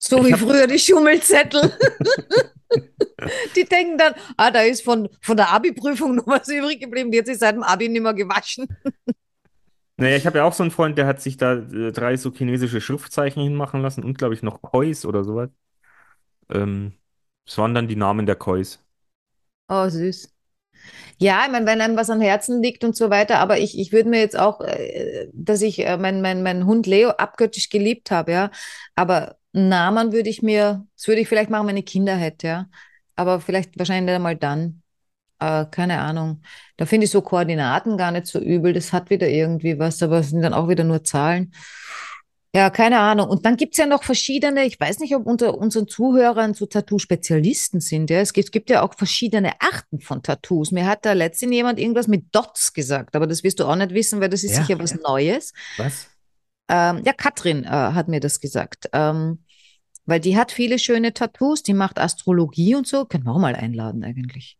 [0.00, 1.72] So wie früher die Schummelzettel.
[3.56, 7.10] Die denken dann, ah, da ist von, von der Abi-Prüfung noch was übrig geblieben.
[7.10, 8.66] Die hat sich seit dem Abi nicht mehr gewaschen.
[9.96, 12.32] Naja, ich habe ja auch so einen Freund, der hat sich da äh, drei so
[12.32, 15.50] chinesische Schriftzeichen hinmachen lassen und, glaube ich, noch Kois oder sowas.
[16.50, 16.94] Ähm,
[17.46, 18.78] das waren dann die Namen der Kois.
[19.68, 20.28] Oh, süß.
[21.18, 23.92] Ja, ich meine, wenn einem was am Herzen liegt und so weiter, aber ich, ich
[23.92, 28.10] würde mir jetzt auch, äh, dass ich äh, meinen mein, mein Hund Leo abgöttisch geliebt
[28.10, 28.50] habe, ja.
[28.96, 32.66] Aber Namen würde ich mir, das würde ich vielleicht machen, wenn ich Kinder hätte, ja.
[33.16, 34.82] Aber vielleicht wahrscheinlich nicht einmal dann.
[35.40, 36.42] Äh, keine Ahnung.
[36.76, 38.72] Da finde ich so Koordinaten gar nicht so übel.
[38.72, 41.52] Das hat wieder irgendwie was, aber es sind dann auch wieder nur Zahlen.
[42.54, 43.28] Ja, keine Ahnung.
[43.28, 46.66] Und dann gibt es ja noch verschiedene, ich weiß nicht, ob unter unseren Zuhörern so
[46.66, 48.10] Tattoo-Spezialisten sind.
[48.10, 48.18] Ja?
[48.20, 50.72] Es gibt, gibt ja auch verschiedene Arten von Tattoos.
[50.72, 53.94] Mir hat da letztens jemand irgendwas mit Dots gesagt, aber das wirst du auch nicht
[53.94, 54.64] wissen, weil das ist Ja.
[54.64, 55.52] sicher was Neues.
[55.76, 56.08] Was?
[56.70, 58.88] Ähm, ja, Katrin äh, hat mir das gesagt.
[58.92, 59.40] Ähm,
[60.06, 63.04] weil die hat viele schöne Tattoos, die macht Astrologie und so.
[63.04, 64.56] Können wir auch mal einladen eigentlich.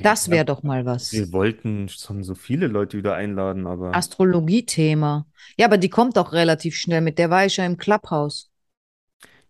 [0.00, 1.12] Das wäre doch mal was.
[1.12, 5.26] Wir wollten schon so viele Leute wieder einladen, aber Astrologie-Thema.
[5.58, 7.18] Ja, aber die kommt auch relativ schnell mit.
[7.18, 8.50] Der war ich ja im Clubhouse.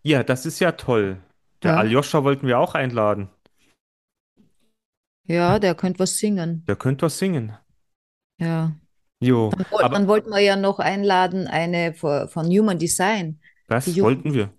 [0.02, 1.18] ja, das ist ja toll.
[1.62, 1.76] Der Ja.
[1.78, 3.28] Aljoscha wollten wir auch einladen.
[5.24, 6.64] Ja, der könnte was singen.
[6.66, 7.56] Der könnte was singen.
[8.38, 8.76] Ja.
[9.20, 13.40] Jo, Dann, woll- aber dann wollten wir ja noch einladen, eine von, von Human Design
[13.66, 14.50] das die wollten wir.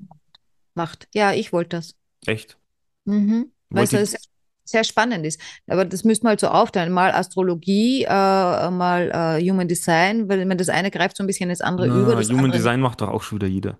[0.75, 1.07] macht.
[1.13, 1.95] Ja, ich wollte das.
[2.25, 2.57] Echt.
[3.05, 3.51] Mhm.
[3.69, 4.19] Weil es sehr,
[4.65, 5.41] sehr spannend ist.
[5.67, 6.91] Aber das müssten wir halt so aufteilen.
[6.91, 11.49] Mal Astrologie, äh, mal äh, Human Design, weil man das eine greift so ein bisschen
[11.49, 12.13] ins andere über.
[12.13, 13.79] Na, Das Human Design macht doch auch schon wieder jeder.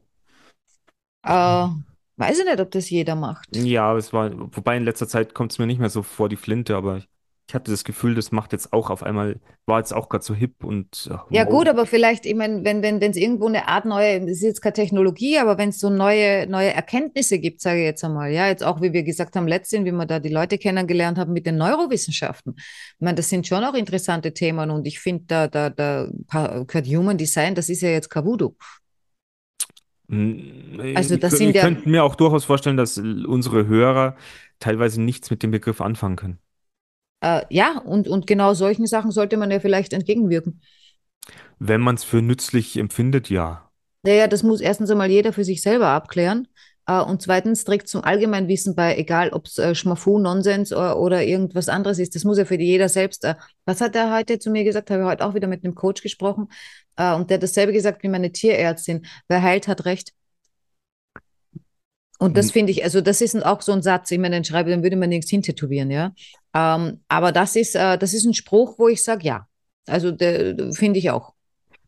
[1.24, 1.68] Äh,
[2.18, 3.56] weiß ich nicht, ob das jeder macht.
[3.56, 6.38] Ja, es war, wobei in letzter Zeit kommt es mir nicht mehr so vor die
[6.38, 7.10] Flinte, aber ich,
[7.50, 10.36] ich hatte das Gefühl, das macht jetzt auch auf einmal, war jetzt auch gerade so
[10.36, 11.50] hip und ach, Ja, wow.
[11.50, 14.44] gut, aber vielleicht, ich meine, wenn wenn wenn es irgendwo eine Art neue, das ist
[14.44, 18.32] jetzt keine Technologie, aber wenn es so neue neue Erkenntnisse gibt, sage ich jetzt einmal,
[18.32, 21.34] ja, jetzt auch wie wir gesagt haben letztens, wie wir da die Leute kennengelernt haben
[21.34, 22.54] mit den Neurowissenschaften.
[22.58, 22.66] Ich
[23.00, 26.08] meine, das sind schon auch interessante Themen und ich finde, da da da
[26.68, 28.54] gehört Human Design, das ist ja jetzt Voodoo.
[30.08, 33.68] Mm, Also ich, das kö- sind ich ja- könnte mir auch durchaus vorstellen, dass unsere
[33.68, 34.16] Hörer
[34.60, 36.40] teilweise nichts mit dem Begriff anfangen können.
[37.22, 40.62] Äh, ja, und und genau solchen Sachen sollte man ja vielleicht entgegenwirken.
[41.60, 43.70] Wenn man es für nützlich empfindet, ja.
[44.04, 46.48] Naja, das muss erstens einmal jeder für sich selber abklären.
[46.88, 51.24] Äh, und zweitens trägt zum Allgemeinwissen bei, egal ob es äh, Schmafu, Nonsens oder, oder
[51.24, 52.16] irgendwas anderes ist.
[52.16, 53.26] Das muss ja für jeder selbst.
[53.26, 54.90] Äh, was hat er heute zu mir gesagt?
[54.90, 56.48] Habe ich heute auch wieder mit einem Coach gesprochen.
[56.96, 59.06] Äh, und der hat dasselbe gesagt wie meine Tierärztin.
[59.28, 60.14] Wer heilt, hat Recht.
[62.18, 62.52] Und das Mhm.
[62.52, 64.98] finde ich, also das ist auch so ein Satz, ich meine, den schreibe, den würde
[64.98, 66.12] man nirgends hintätowieren, ja.
[66.54, 69.48] Ähm, aber das ist, äh, das ist ein Spruch, wo ich sage, ja.
[69.88, 71.34] Also finde ich auch.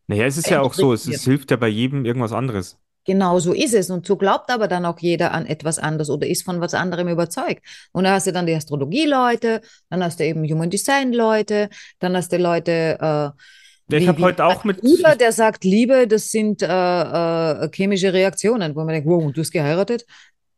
[0.08, 2.78] Naja, es ist ja auch so, es, es hilft ja bei jedem irgendwas anderes.
[3.06, 3.90] Genau so ist es.
[3.90, 7.08] Und so glaubt aber dann auch jeder an etwas anderes oder ist von was anderem
[7.08, 7.64] überzeugt.
[7.92, 11.70] Und da hast du dann die Astrologie-Leute, dann hast du eben Human Design-Leute,
[12.00, 13.30] dann hast du Leute, äh,
[13.98, 18.76] ich habe heute auch mit, Bruder, der sagt, Liebe, das sind äh, äh, chemische Reaktionen,
[18.76, 20.06] wo man denkt, wow, du hast geheiratet?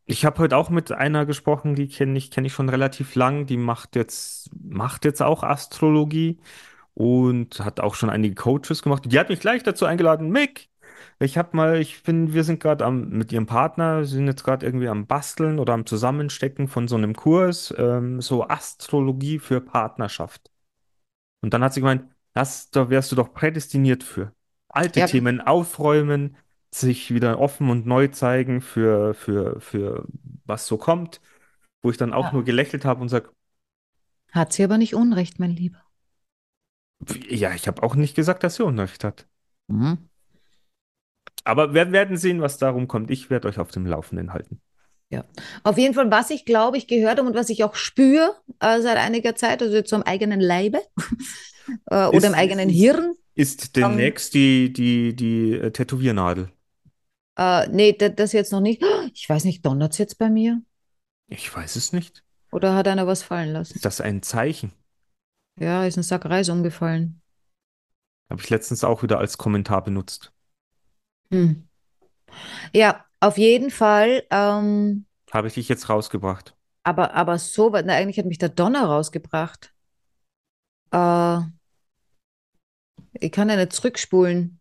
[0.06, 3.46] Ich habe heute auch mit einer gesprochen, die kenne ich, kenne ich schon relativ lang.
[3.46, 6.38] Die macht jetzt, macht jetzt auch Astrologie
[6.94, 9.04] und hat auch schon einige Coaches gemacht.
[9.06, 10.68] Die hat mich gleich dazu eingeladen, Mick.
[11.20, 14.66] Ich habe mal, ich bin, wir sind gerade am mit ihrem Partner, sind jetzt gerade
[14.66, 20.50] irgendwie am Basteln oder am Zusammenstecken von so einem Kurs, ähm, so Astrologie für Partnerschaft.
[21.40, 24.32] Und dann hat sie gemeint, das, da wärst du doch prädestiniert für.
[24.68, 25.06] alte Ja.
[25.06, 26.36] Themen aufräumen,
[26.80, 30.06] sich wieder offen und neu zeigen für, für, für
[30.44, 31.20] was so kommt,
[31.82, 32.32] wo ich dann auch Ja.
[32.32, 33.30] nur gelächelt habe und sage,
[34.32, 35.80] Hat sie aber nicht Unrecht, mein Lieber.
[37.28, 39.26] ja, ich habe auch nicht gesagt, dass sie Unrecht hat.
[39.68, 39.98] Mhm.
[41.44, 43.10] Aber wir werden sehen, was darum kommt.
[43.10, 44.60] Ich werde euch auf dem Laufenden halten.
[45.62, 48.80] Auf jeden Fall, was ich glaube, ich gehört habe und was ich auch spüre äh,
[48.80, 50.78] seit einiger Zeit, also am eigenen Leibe
[51.90, 53.14] äh, Ist- oder im eigenen ist- Hirn.
[53.36, 56.48] Ist demnächst die, die, die äh, Tätowiernadel.
[57.36, 58.82] Äh, nee, da- das jetzt noch nicht.
[59.12, 60.62] Ich weiß nicht, donnert es jetzt bei mir?
[61.26, 62.22] Ich weiß es nicht.
[62.52, 63.74] Oder hat einer was fallen lassen?
[63.74, 64.72] Ist das ein Zeichen?
[65.58, 67.20] Ja, ist ein Sack Reis umgefallen.
[68.30, 70.32] Habe ich letztens auch wieder als Kommentar benutzt.
[71.30, 71.68] Hm.
[72.72, 74.24] Ja, auf jeden Fall.
[74.30, 76.54] Ähm, Habe ich dich jetzt rausgebracht.
[76.82, 79.72] aber, aber so, weit- na, eigentlich hat mich der Donner rausgebracht.
[80.92, 81.40] Äh,
[83.14, 84.60] ich kann ja nicht zurückspulen.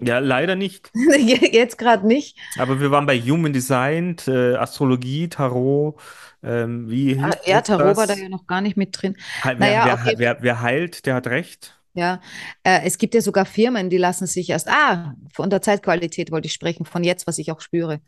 [0.00, 0.90] Ja, leider nicht.
[0.94, 2.38] Jetzt gerade nicht.
[2.58, 6.00] Aber wir waren bei Human Design, äh, Astrologie, Tarot.
[6.42, 8.16] Ähm, wie Ah, Ja, Tarot war das?
[8.16, 9.16] da ja noch gar nicht mit drin.
[9.42, 11.72] He- Naja, wer, auf wer, wer, wer heilt, der hat recht.
[11.94, 12.20] Ja,
[12.62, 16.46] äh, es gibt ja sogar Firmen, die lassen sich erst, ah, von der Zeitqualität wollte
[16.46, 18.00] ich sprechen, von jetzt, was ich auch spüre.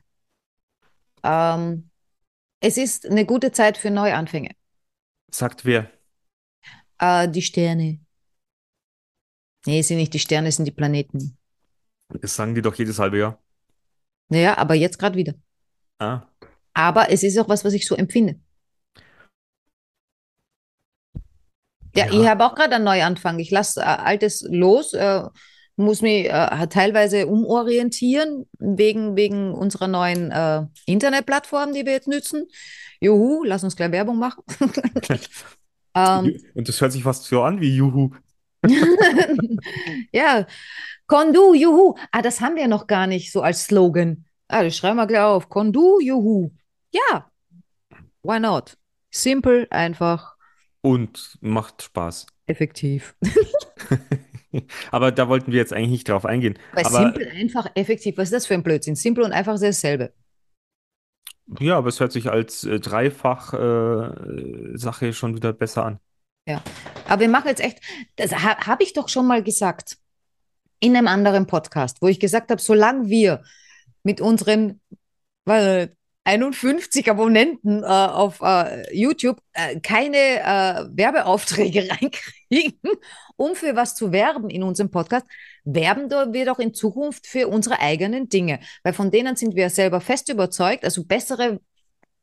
[1.23, 1.91] Ähm,
[2.61, 4.53] es ist eine gute Zeit für Neuanfänge.
[5.31, 5.91] Sagt wer?
[6.99, 8.01] Äh, die Sterne.
[9.67, 11.39] Nee, sind nicht die Sterne, sind die Planeten.
[12.09, 13.43] Das sagen die doch jedes halbe Jahr.
[14.29, 15.35] Naja, aber jetzt gerade wieder.
[15.99, 16.23] Ah.
[16.75, 18.39] Aber es ist auch was, was ich so empfinde.
[21.95, 22.13] Ja, Ja.
[22.21, 23.39] ich habe auch gerade einen Neuanfang.
[23.39, 25.23] Ich lasse äh, Altes los, äh,
[25.77, 32.47] muss mich äh, teilweise umorientieren wegen, wegen unserer neuen äh, Internetplattform, die wir jetzt nützen.
[33.01, 34.43] Juhu, lass uns gleich Werbung machen.
[35.95, 38.11] ähm, Und das hört sich fast so an wie Juhu.
[40.13, 40.47] ja,
[41.09, 41.95] Kondu, Juhu.
[42.13, 44.27] Ah, das haben wir noch gar nicht so als Slogan.
[44.47, 45.49] Ah, das schreiben wir gleich auf.
[45.49, 46.51] Kondu, Juhu.
[46.93, 47.31] Ja,
[48.23, 48.77] why not?
[49.11, 50.37] Simple, einfach,
[50.83, 52.27] Und macht Spaß.
[52.47, 53.17] effektiv.
[54.91, 56.59] Aber da wollten wir jetzt eigentlich nicht drauf eingehen.
[56.73, 58.97] Weil Aber simpel, einfach, effektiv, was ist das für ein Blödsinn?
[58.97, 60.13] Simpel und einfach ist dasselbe.
[61.59, 66.01] ja, aber es hört sich als äh, Dreifach-Sache schon wieder besser an.
[67.07, 67.79] Aber wir machen jetzt echt,
[68.17, 69.99] das ha, habe ich doch schon mal gesagt
[70.81, 73.43] in einem anderen Podcast, wo ich gesagt habe, solange wir
[74.03, 74.81] mit unseren
[75.45, 75.97] weil,
[76.29, 82.79] 51 Abonnenten äh, auf äh, YouTube äh, keine äh, Werbeaufträge reinkriegen,
[83.37, 85.25] um für was zu werben in unserem Podcast,
[85.65, 88.61] werben wir doch in Zukunft für unsere eigenen Dinge.
[88.83, 91.61] Weil von denen sind wir selber fest überzeugt, also bessere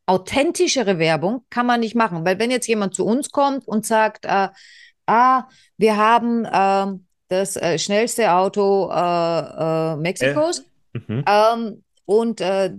[0.06, 2.26] authentischere Werbung kann man nicht machen.
[2.26, 4.50] Weil wenn jetzt jemand zu uns kommt und sagt, äh,
[5.08, 10.64] ah, wir haben ähm, das äh, schnellste Auto äh, äh, Mexikos
[11.08, 11.26] Mhm.
[11.28, 12.72] ähm, und äh,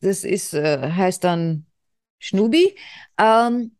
[0.00, 1.66] das ist, äh, heißt dann
[2.20, 2.76] Schnubi.
[3.18, 3.72] Ähm,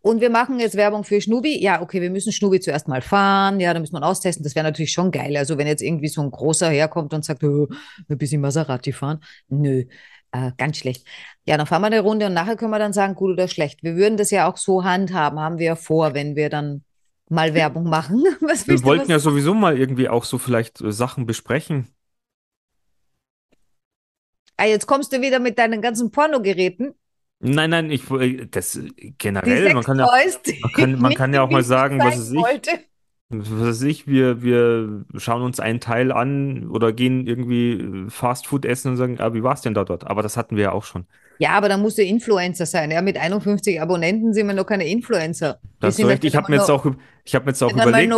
[0.00, 1.62] und wir machen jetzt Werbung für Schnubi.
[1.62, 3.60] Ja, okay, wir müssen Schnubi zuerst mal fahren.
[3.60, 4.42] Ja, da muss man austesten.
[4.42, 5.36] Das wäre natürlich schon geil.
[5.36, 7.68] Also wenn jetzt irgendwie so ein großer herkommt und sagt, oh,
[8.08, 9.20] ein bisschen Maserati fahren.
[9.48, 9.84] Nö,
[10.32, 11.06] äh, ganz schlecht.
[11.44, 13.82] Ja, dann fahren wir eine Runde und nachher können wir dann sagen, gut oder schlecht.
[13.82, 16.84] Wir würden das ja auch so handhaben, haben wir ja vor, wenn wir dann
[17.32, 18.24] mal Werbung machen.
[18.40, 19.08] Was Wir wollten was?
[19.08, 21.88] ja sowieso mal irgendwie auch so vielleicht äh, Sachen besprechen.
[24.56, 26.94] Ah, jetzt kommst du wieder mit deinen ganzen Pornogeräten.
[27.40, 31.42] Nein, nein, ich äh, das äh, generell, man kann ja, man kann- man kann ja
[31.42, 32.70] auch mal sagen, was es ich- wollte.
[33.30, 38.64] was weiß ich, wir, wir schauen uns einen Teil an oder gehen irgendwie äh, Fastfood
[38.64, 40.04] essen und sagen, ah, wie war es denn da dort?
[40.06, 41.06] Aber das hatten wir ja auch schon.
[41.38, 42.90] Ja, aber da musst du Influencer sein.
[42.90, 45.58] Ja, mit 51 Abonnenten sind wir noch keine Influencer.
[45.62, 46.24] Wir Da hast du sind recht.
[46.24, 46.86] Ich habe mir jetzt auch,
[47.24, 48.14] ich habe mir jetzt auch überlegt,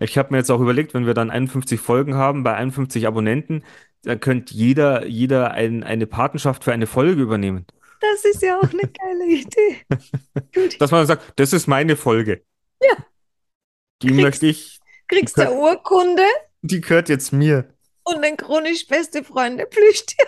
[0.00, 3.64] ich habe mir jetzt auch überlegt, wenn wir dann 51 Folgen haben, bei 51 Abonnenten,
[4.02, 7.66] dann könnte jeder, jeder ein, eine Patenschaft für eine Folge übernehmen.
[8.00, 9.76] Das ist ja auch eine geile Idee.
[10.54, 10.80] Gut.
[10.80, 12.42] Dass man sagt, das ist meine Folge.
[12.82, 12.96] Ja.
[14.02, 16.22] Die Kriegst- möchte ich, Kriegst du Urkunde
[16.62, 17.68] die gehört jetzt mir.
[18.04, 20.24] und den chronisch beste Freunde Plüschtier.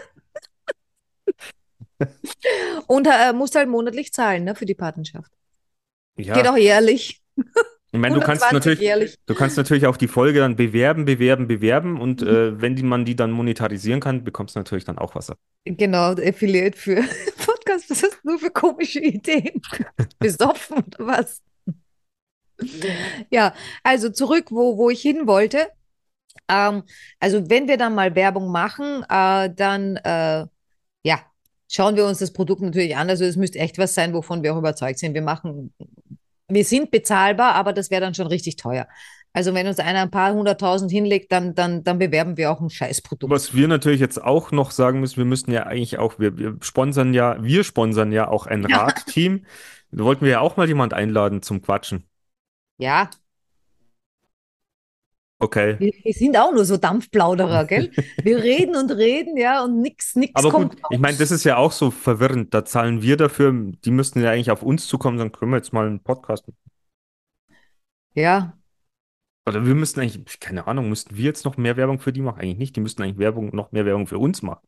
[2.87, 5.31] Und äh, musst halt monatlich zahlen, ne, für die Patenschaft.
[6.17, 7.21] Ja, Geht auch jährlich.
[7.37, 9.17] ich meine, du kannst 120 natürlich, jährlich.
[9.27, 12.29] du kannst natürlich auch die Folge dann bewerben, bewerben, bewerben und Mhm.
[12.29, 15.39] äh, wenn die, man die dann monetarisieren kann, bekommst du natürlich dann auch was ab.
[15.65, 16.97] Genau, Affiliate für
[17.45, 17.91] Podcast.
[17.91, 19.61] Hast du nur für komische Ideen?
[20.19, 21.43] Besoffen oder was?
[23.31, 25.69] Ja, also zurück, wo, wo ich hin wollte.
[26.49, 26.85] Ähm,
[27.19, 30.47] also wenn wir dann mal Werbung machen, äh, dann äh,
[31.03, 31.21] ja,
[31.75, 33.11] schauen wir uns das Produkt natürlich an.
[33.11, 35.15] Also es müsste echt was sein, wovon wir auch überzeugt sind.
[35.15, 35.75] Wir machen,
[36.49, 38.87] wir sind bezahlbar, aber das wäre dann schon richtig teuer.
[39.33, 42.71] Also wenn uns einer ein paar hunderttausend hinlegt, dann, dann, dann bewerben wir auch ein
[42.71, 43.33] Scheißprodukt.
[43.33, 46.57] Was wir natürlich jetzt auch noch sagen müssen, wir müssten ja eigentlich auch, wir, wir
[46.61, 48.65] sponsern ja, wir sponsern ja auch ein.
[48.65, 49.45] Radteam.
[49.91, 52.05] Da wollten wir ja auch mal jemand einladen zum Quatschen.
[52.79, 53.11] Ja,
[55.45, 55.79] Okay.
[55.79, 57.91] wir, wir sind auch nur so Dampfplauderer, gell?
[58.23, 61.45] Wir reden und reden, ja, und nix, nix Aber kommt gut, ich meine, das ist
[61.45, 62.55] ja auch so verwirrend.
[62.55, 63.53] Da zahlen wir dafür,
[63.85, 66.47] die müssten ja eigentlich auf uns zukommen, dann können wir jetzt mal einen Podcast.
[68.15, 68.57] Ja,
[69.47, 72.41] Oder wir müssten eigentlich, keine Ahnung, müssten wir jetzt noch mehr Werbung für die machen?
[72.41, 72.77] Eigentlich nicht.
[72.77, 74.67] Die müssten eigentlich Werbung, noch mehr Werbung für uns machen.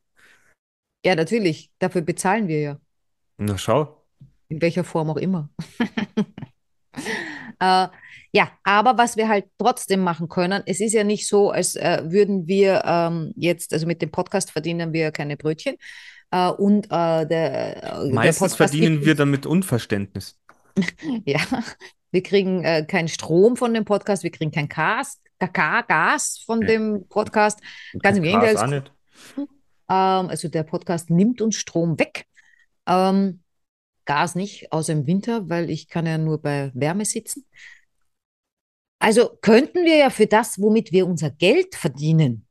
[1.05, 1.71] ja, natürlich.
[1.79, 2.81] Dafür bezahlen wir ja.
[3.39, 4.05] Na schau.
[4.49, 5.49] In welcher Form auch immer.
[7.59, 7.89] Äh,
[8.37, 12.03] ja, aber was wir halt trotzdem machen können, es ist ja nicht so, als äh,
[12.05, 15.77] würden wir ähm, jetzt, also mit dem Podcast verdienen wir keine Brötchen.
[16.31, 20.39] Äh, und äh, der, äh, der Meistens Podcast verdienen wir damit Unverständnis.
[21.25, 21.41] Ja,
[22.11, 26.69] wir kriegen äh, keinen Strom von dem Podcast, wir kriegen kein Gas, Gas von Ja.
[26.69, 27.61] dem Podcast.
[28.03, 28.85] Ganz im Gegenteil.
[29.39, 29.47] Ähm,
[29.89, 32.27] also der Podcast nimmt uns Strom weg.
[32.87, 33.41] Ähm,
[34.05, 37.47] Gas nicht, außer im Winter, weil ich kann ja nur bei Wärme sitzen.
[38.99, 42.47] Also könnten wir ja für das, womit wir unser Geld verdienen,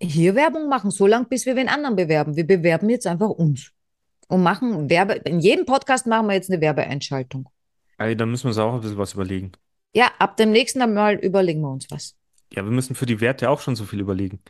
[0.00, 2.36] hier Werbung machen, so lange, bis wir wen anderen bewerben.
[2.36, 3.70] Wir bewerben jetzt einfach uns
[4.28, 5.14] und machen Werbe.
[5.24, 7.48] In jedem Podcast machen wir jetzt eine Werbeeinschaltung.
[7.98, 9.52] Ey, da müssen wir uns auch ein bisschen was überlegen.
[9.94, 12.16] Ja, ab dem nächsten Mal überlegen wir uns was.
[12.52, 14.40] Ja, wir müssen für die Werte auch schon so viel überlegen.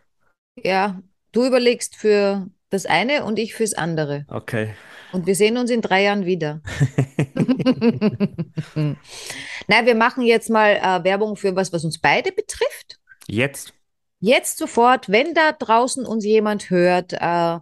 [0.63, 4.27] Ja, du überlegst für das eine und ich fürs andere.
[4.29, 4.75] Okay.
[5.13, 6.61] Und wir sehen uns in drei Jahren wieder.
[8.75, 12.99] Nein, wir machen jetzt mal äh, Werbung für was, was uns beide betrifft.
[13.29, 13.73] Jetzt.
[14.19, 17.59] Jetzt sofort, wenn da draußen uns jemand hört, äh,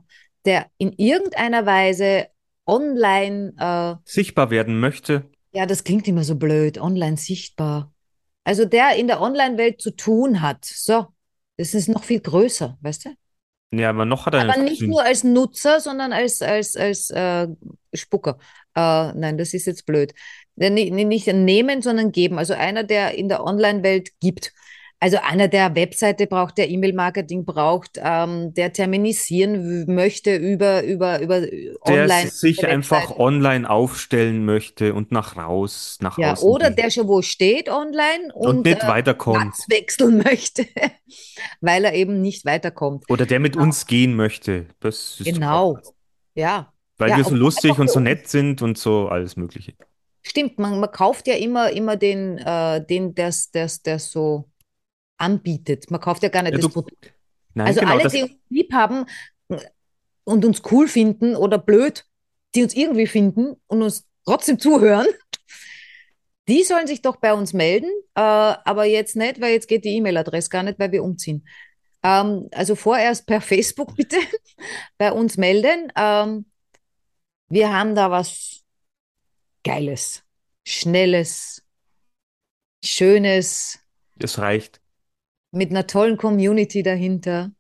[0.47, 2.29] der in irgendeiner Weise
[2.67, 5.31] online, äh, Sichtbar werden möchte.
[5.53, 7.93] ja, das klingt immer so blöd, online sichtbar.
[8.45, 10.65] Also der in der Online-Welt zu tun hat.
[10.65, 11.07] So,
[11.59, 13.11] das ist noch viel größer, weißt du?
[13.73, 17.49] Ja, aber noch hat er Aber nicht nur als Nutzer, sondern als, als, als äh,
[17.95, 18.39] Spucker.
[18.75, 20.13] Äh, nein, das ist jetzt blöd.
[20.57, 22.39] Nicht ein nehmen, sondern geben.
[22.39, 24.53] Also einer, der in der Online-Welt gibt.
[25.03, 31.41] Also einer, der Webseite braucht, der E-Mail-Marketing braucht, ähm, der terminisieren möchte über, über, über
[31.41, 32.31] der online.
[32.31, 36.79] sich einfach online aufstellen möchte und nach raus, nach Ja, außen oder geht.
[36.79, 39.39] der schon wo steht online und und, nicht äh, weiterkommt.
[39.39, 40.67] Platz wechseln möchte,
[41.61, 43.05] weil er eben nicht weiterkommt.
[43.11, 44.67] Oder der mit uns gehen möchte.
[44.79, 45.79] Das ist Genau.
[46.37, 46.73] Ja.
[46.99, 49.75] Weil Ja, wir so lustig und so nett sind und so alles Mögliche.
[50.23, 54.49] Stimmt, man, man kauft ja immer, immer den, äh, den das, das, das so
[55.23, 55.91] anbietet.
[55.91, 57.15] Man kauft ja gar nicht Ja, das du- Produkt.
[57.55, 59.07] Nein, Also genau, alle, die uns lieb haben
[60.25, 62.05] und uns cool finden oder blöd,
[62.55, 65.07] die uns irgendwie finden und uns trotzdem zuhören,
[66.49, 69.97] die sollen sich doch bei uns melden, äh, aber jetzt nicht, weil jetzt geht die
[69.97, 71.47] E-Mail-Adresse gar nicht, weil wir umziehen.
[72.03, 74.17] Ähm, also vorerst per Facebook bitte
[74.99, 75.93] bei uns melden.
[75.97, 76.47] Ähm,
[77.49, 78.63] wir haben da was
[79.63, 80.23] Geiles,
[80.67, 81.63] Schnelles,
[82.85, 83.79] Schönes,
[84.17, 84.81] das reicht.
[85.53, 87.53] Mit einer tollen Community dahinter.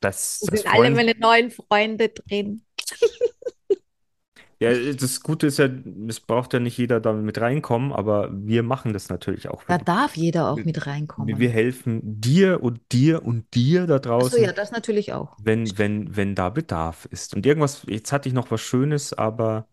[0.00, 2.62] Das, Da das sind alle meine neuen Freunde drin.
[4.60, 5.68] ja, das Gute ist ja,
[6.08, 9.78] es braucht ja nicht jeder da mit reinkommen, aber wir machen das natürlich auch Da
[9.78, 11.38] darf jeder auch mit reinkommen.
[11.38, 15.36] wir helfen dir und dir und dir da Achso, draußen, ja, das natürlich auch.
[15.38, 17.34] wenn, wenn, wenn da Bedarf ist.
[17.34, 19.66] Und irgendwas, jetzt hatte ich noch was Schönes, aber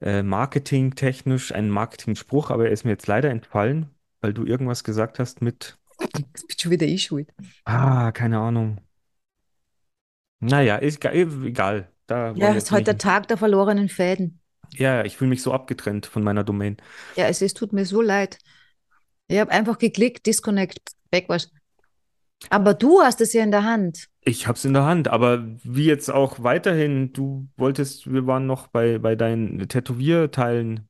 [0.00, 5.18] äh, marketingtechnisch, ein Marketingspruch, aber er ist mir jetzt leider entfallen, weil du irgendwas gesagt
[5.18, 7.28] hast mit, Jetzt bist schon wieder ich schuld.
[7.64, 8.80] ah, keine Ahnung.
[10.40, 11.90] Naja, ist ga- egal.
[12.06, 12.98] Da Ja, ist heute der.
[12.98, 14.40] Tag der verlorenen Fäden.
[14.74, 16.76] Ja, ich fühle mich so abgetrennt von meiner Domain.
[17.16, 18.38] Ja, es, es tut mir so leid.
[19.28, 20.78] Ich habe einfach geklickt, Disconnect,
[21.28, 21.50] was.
[22.50, 24.08] Aber du hast es ja in der Hand.
[24.20, 28.66] Ich hab's in der Hand, aber wie jetzt auch weiterhin, du wolltest, wir waren noch
[28.68, 30.88] bei, bei deinen Tätowierteilen.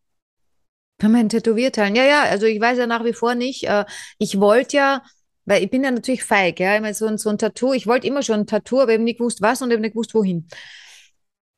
[0.99, 1.95] Bei meinen Tätowierteilen.
[1.95, 3.65] Ja, ja, also ich weiß ja nach wie vor nicht.
[3.65, 3.85] Äh,
[4.19, 5.03] ich wollte ja,
[5.45, 7.73] weil ich bin ja natürlich feig, ja, meine, so, ein- so ein Tattoo.
[7.75, 10.15] Ich wollte immer schon ein Tattoo, aber eben nicht gewusst, was und eben nicht gewusst,
[10.15, 10.49] wohin.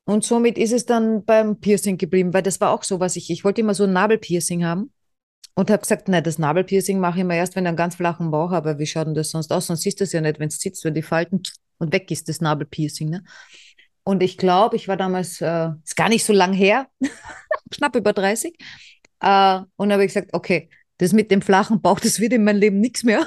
[0.05, 3.29] Und somit ist es dann beim Piercing geblieben, weil das war auch so, was ich,
[3.29, 4.91] ich wollte immer so ein Nabelpiercing haben
[5.55, 8.31] und habe gesagt, nein, das Nabelpiercing mache ich immer erst, wenn ich einen ganz flachen
[8.31, 8.79] Bauch habe.
[8.79, 9.67] Wie schaut denn das sonst aus?
[9.67, 11.43] Sonst siehst du es ja nicht, wenn es sitzt, wenn die Falten
[11.77, 13.23] und weg ist das Nabelpiercing, ne?
[14.03, 16.87] Und ich glaube, ich war damals, äh, ist gar nicht so lang her,
[17.71, 18.57] knapp über 30.
[19.21, 22.59] Äh, und habe ich gesagt, okay, das mit dem flachen Bauch, das wird in meinem
[22.59, 23.25] Leben nichts mehr.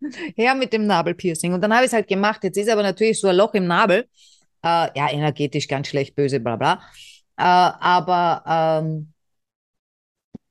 [0.36, 1.52] Her mit dem Nabelpiercing.
[1.54, 2.44] Und dann habe ich es halt gemacht.
[2.44, 4.06] Jetzt ist aber natürlich so ein Loch im Nabel.
[4.62, 6.74] Äh, ja, energetisch ganz schlecht, böse, bla bla.
[7.38, 8.42] Äh, aber
[8.84, 9.12] ähm,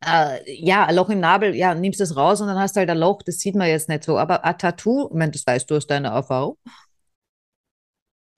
[0.05, 2.89] Äh, ja, ein Loch im Nabel, ja, nimmst das raus und dann hast du halt
[2.89, 4.17] ein Loch, das sieht man jetzt nicht so.
[4.17, 6.57] Aber ein Tattoo, ich meine, das weißt du aus deiner Erfahrung.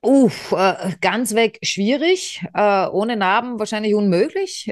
[0.01, 4.71] Uff, äh, ganz weg schwierig, äh, ohne Narben wahrscheinlich unmöglich.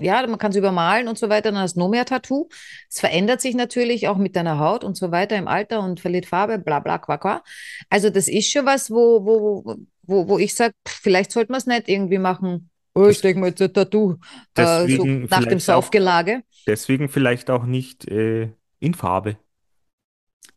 [0.00, 2.48] Ja, man kann es übermalen und so weiter, dann hast du noch mehr Tattoo.
[2.88, 6.26] Es verändert sich natürlich auch mit deiner Haut und so weiter im Alter und verliert
[6.26, 7.42] Farbe, bla bla, qua, qua.
[7.90, 11.66] Also das ist schon was, wo, wo, wo, wo ich sage, vielleicht sollte man es
[11.66, 12.70] nicht irgendwie machen.
[12.94, 14.16] Oh, ich denke mal jetzt ein Tattoo
[14.56, 16.42] äh, so nach dem vielleicht auch- Saufgelage.
[16.66, 19.36] Deswegen vielleicht auch nicht äh, in Farbe.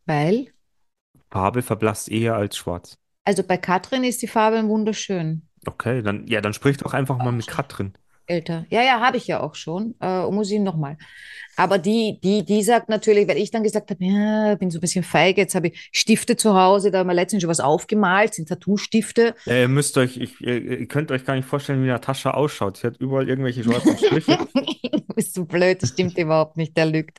[0.06, 0.48] Weil,
[1.30, 2.98] Farbe verblasst eher als schwarz.
[3.24, 5.48] also bei Katrin ist die Farbe wunderschön.
[5.66, 7.94] Okay, dann, ja, dann sprich doch einfach mal mit Katrin.
[8.26, 8.66] Älter.
[8.70, 9.94] Ja, ja, habe ich ja auch schon.
[10.00, 10.96] Äh, muss ich nochmal.
[11.56, 14.80] Aber die, die, die sagt natürlich, weil ich dann gesagt habe, ja, bin so ein
[14.80, 18.34] bisschen feige, jetzt habe ich Stifte zu Hause, da haben wir letztens schon was aufgemalt,
[18.34, 19.34] sind Tattoo-Stifte.
[19.46, 22.78] Ja, ihr müsst euch, ich, ihr, könnt euch gar nicht vorstellen, wie Natascha ausschaut.
[22.78, 24.38] Sie hat überall irgendwelche schwarzen Striche.
[25.14, 27.18] Bist du blöd, das stimmt überhaupt nicht, der lügt.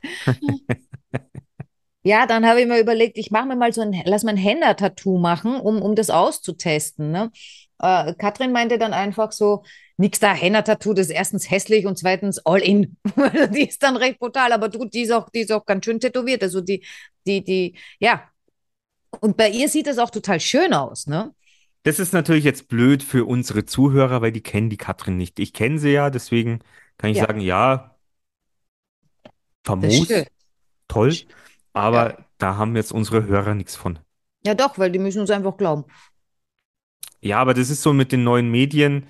[2.02, 4.36] Ja, dann habe ich mir überlegt, ich mache mir mal so ein, lass mal ein
[4.36, 7.10] Henna-Tattoo machen, um, um das auszutesten.
[7.10, 7.32] Ne?
[7.80, 9.64] Äh, Katrin meinte dann einfach so,
[9.96, 12.96] nix da, Henna-Tattoo, das ist erstens hässlich und zweitens all in.
[13.54, 16.00] die ist dann recht brutal, aber du, die ist auch, die ist auch ganz schön
[16.00, 16.42] tätowiert.
[16.42, 16.84] Also die,
[17.26, 18.28] die, die, ja.
[19.20, 21.32] Und bei ihr sieht das auch total schön aus, ne?
[21.84, 25.38] Das ist natürlich jetzt blöd für unsere Zuhörer, weil die kennen die Katrin nicht.
[25.38, 26.58] Ich kenne sie ja, deswegen
[26.98, 27.26] kann ich Ja.
[27.26, 27.96] sagen, ja,
[29.64, 30.08] famos,
[30.88, 31.14] toll,
[31.72, 32.26] aber Ja.
[32.38, 33.98] da haben jetzt unsere Hörer nichts von.
[34.44, 35.84] Ja, doch, weil die müssen uns einfach glauben.
[37.20, 39.06] Ja, aber das ist so mit den neuen Medien,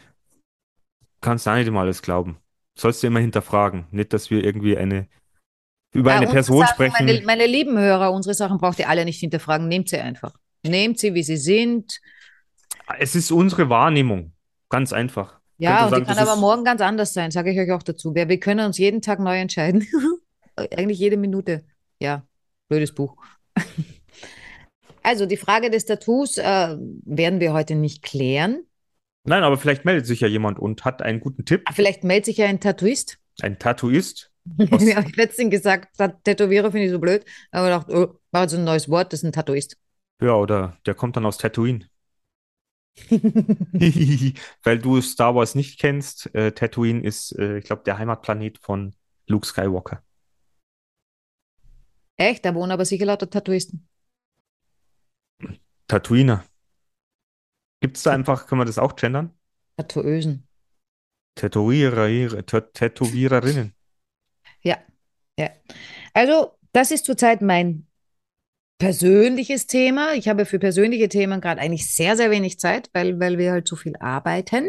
[1.26, 2.38] kannst du auch nicht immer alles glauben.
[2.78, 3.86] Sollst du immer hinterfragen.
[3.90, 5.08] Nicht, dass wir irgendwie eine,
[5.92, 7.04] über eine Person Sachen, sprechen.
[7.04, 9.66] Meine, meine lieben Hörer, unsere Sachen braucht ihr alle nicht hinterfragen.
[9.66, 10.34] Nehmt sie einfach.
[10.64, 12.00] Nehmt sie, wie sie sind.
[13.00, 14.34] Es ist unsere Wahrnehmung.
[14.68, 15.40] Ganz einfach.
[15.58, 18.14] Ja, und sagen, die kann aber morgen ganz anders sein, sage ich euch auch dazu.
[18.14, 19.84] Wir, wir können uns jeden Tag neu entscheiden.
[20.56, 21.64] Eigentlich jede Minute.
[21.98, 22.24] Ja,
[22.68, 23.16] blödes Buch.
[25.02, 28.64] Also die Frage des Tattoos äh, werden wir heute nicht klären.
[29.26, 31.62] Nein, aber vielleicht meldet sich ja jemand und hat einen guten Tipp.
[31.66, 33.18] Ah, Vielleicht meldet sich ja ein Tattooist.
[33.42, 34.30] Ein Tattooist.
[34.70, 37.24] Aus ja, ich letztens gesagt, Tätowierer finde ich so blöd.
[37.50, 39.76] Aber ich dachte, oh, war jetzt ein neues Wort, das ist ein Tattooist.
[40.20, 41.86] Ja, oder der kommt dann aus Tatooine.
[44.62, 48.94] Weil du Star Wars nicht kennst, äh, Tatooine ist, äh, ich glaube, der Heimatplanet von
[49.26, 50.02] Luke Skywalker.
[52.16, 53.86] Echt, da wohnen aber sicher lauter Tattooisten.
[55.88, 56.44] Tatooiner.
[57.86, 59.30] Gibt es da einfach, können wir das auch gendern?
[59.76, 60.48] Tattooösen.
[61.36, 62.06] Tätowierer,
[62.42, 63.74] Tä- Tätowiererinnen.
[64.62, 64.78] Ja,
[65.38, 65.50] ja.
[66.12, 67.86] Also, das ist zurzeit mein
[68.78, 70.14] persönliches Thema.
[70.14, 73.68] Ich habe für persönliche Themen gerade eigentlich sehr, sehr wenig Zeit, weil, weil wir halt
[73.68, 74.64] so viel arbeiten.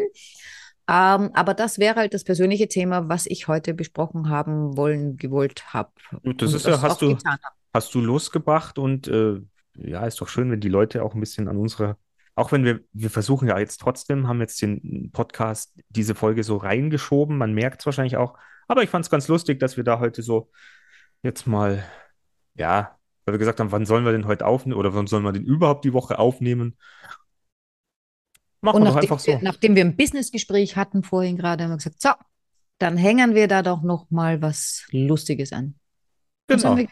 [0.88, 5.74] Ähm, aber das wäre halt das persönliche Thema, was ich heute besprochen haben wollen, gewollt
[5.74, 5.90] habe.
[6.22, 7.18] Das ist ja, hast du,
[7.74, 9.40] hast du losgebracht und äh,
[9.74, 11.98] ja, ist doch schön, wenn die Leute auch ein bisschen an unserer,
[12.38, 16.56] auch wenn wir, wir versuchen ja jetzt trotzdem, haben jetzt den Podcast, diese Folge so
[16.56, 19.98] reingeschoben, man merkt es wahrscheinlich auch, aber ich fand es ganz lustig, dass wir da
[19.98, 20.50] heute so
[21.22, 21.84] jetzt mal,
[22.54, 25.32] ja, weil wir gesagt haben, wann sollen wir denn heute aufnehmen oder wann sollen wir
[25.32, 26.76] denn überhaupt die Woche aufnehmen?
[28.60, 29.40] Machen Und wir doch nachdem einfach wir, so.
[29.44, 32.10] nachdem wir ein Businessgespräch hatten vorhin gerade, haben wir gesagt, so,
[32.78, 35.74] dann hängen wir da doch noch mal was Lustiges an.
[36.46, 36.76] Genau.
[36.76, 36.88] wir-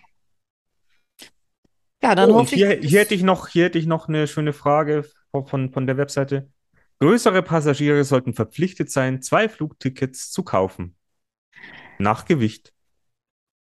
[2.03, 4.27] Ja, dann Oh, hoffe ich, hier, hier hätte ich noch, hier hätte ich noch eine
[4.29, 5.09] schöne Frage
[5.45, 6.51] von, von, der Webseite.
[6.99, 10.97] Größere Passagiere sollten verpflichtet sein, zwei Flugtickets zu kaufen.
[11.99, 12.73] Nach Gewicht.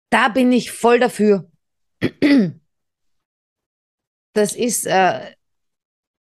[0.09, 1.49] Da bin ich voll dafür.
[4.33, 5.31] Das ist äh,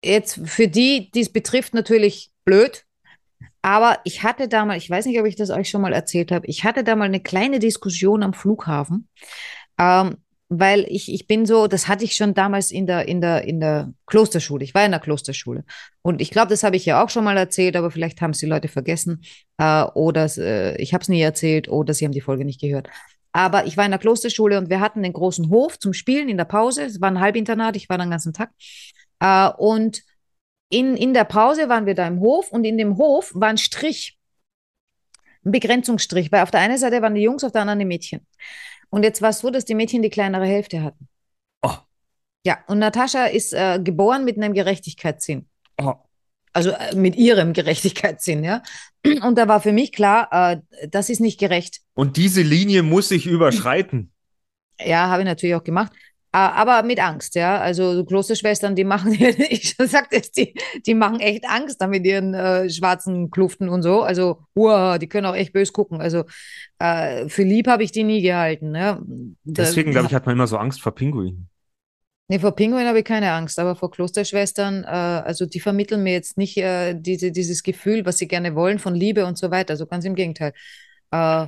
[0.04, 2.86] jetzt für die, die es betrifft, natürlich blöd.
[3.62, 6.32] Aber ich hatte da mal, ich weiß nicht, ob ich das euch schon mal erzählt
[6.32, 9.08] habe, ich hatte da mal eine kleine Diskussion am Flughafen,
[9.78, 10.18] ähm,
[10.50, 13.60] weil ich, ich bin so, das hatte ich schon damals in der, in der, in
[13.60, 14.64] der Klosterschule.
[14.64, 15.64] Ich war in der Klosterschule.
[16.02, 18.40] Und ich glaube, das habe ich ja auch schon mal erzählt, aber vielleicht haben es
[18.40, 19.22] die Leute vergessen
[19.60, 22.90] äh, oder äh, ich habe es nie erzählt oder sie haben die Folge nicht gehört.
[23.32, 26.38] Aber ich war in der Klosterschule und wir hatten den großen Hof zum Spielen in
[26.38, 26.84] der Pause.
[26.84, 28.50] Es war ein Halbinternat, ich war dann den ganzen Tag.
[29.20, 30.02] Äh, und
[30.70, 33.58] in, in der Pause waren wir da im Hof und in dem Hof war ein
[33.58, 34.18] Strich,
[35.46, 38.26] ein Begrenzungsstrich, weil auf der einen Seite waren die Jungs, auf der anderen die Mädchen.
[38.90, 41.08] Und jetzt war es so, dass die Mädchen die kleinere Hälfte hatten.
[41.62, 41.76] Oh.
[42.46, 45.48] Ja, und Natascha ist äh, geboren mit einem Gerechtigkeitssinn.
[45.82, 45.96] Oh.
[46.54, 48.64] Also äh, mit ihrem Gerechtigkeitssinn, ja.
[49.24, 51.82] Und da war für mich klar, äh, das ist nicht gerecht.
[51.94, 54.12] Und diese Linie muss ich überschreiten.
[54.80, 55.92] Ja, habe ich natürlich auch gemacht.
[56.32, 57.60] Aber mit Angst, ja.
[57.60, 59.14] Also Klosterschwestern, die machen,
[59.50, 60.54] ich sagte es, die,
[60.86, 64.02] die machen echt Angst da mit ihren äh, schwarzen Kluften und so.
[64.04, 66.02] Also, uah, die können auch echt bös gucken.
[66.02, 66.26] Also
[66.78, 68.76] äh, für lieb habe ich die nie gehalten.
[68.76, 69.00] Ja.
[69.44, 71.50] Da- Deswegen, glaube ich, hat man immer so Angst vor Pinguinen.
[72.28, 76.14] Nee, vor Pinguin habe ich keine Angst, aber vor Klosterschwestern, äh, also die vermitteln mir
[76.14, 79.72] jetzt nicht äh, diese, dieses Gefühl, was sie gerne wollen von Liebe und so weiter.
[79.72, 80.54] Also ganz im Gegenteil.
[81.10, 81.48] Äh,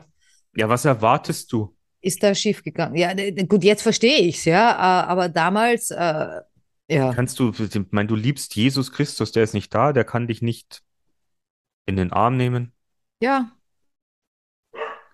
[0.55, 1.75] Ja, was erwartest du?
[2.01, 2.95] Ist da schief gegangen.
[2.95, 3.13] Ja,
[3.47, 6.41] gut, jetzt verstehe ich es, ja, aber damals, äh,
[6.89, 7.13] ja.
[7.13, 10.41] Kannst du, ich meine, du liebst Jesus Christus, der ist nicht da, der kann dich
[10.41, 10.81] nicht
[11.85, 12.73] in den Arm nehmen.
[13.21, 13.55] Ja.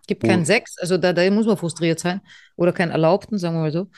[0.07, 0.27] Gibt Oh.
[0.27, 2.21] keinen Sex, also da, da muss man frustriert sein.
[2.55, 3.89] Oder keinen Erlaubten, sagen wir mal so.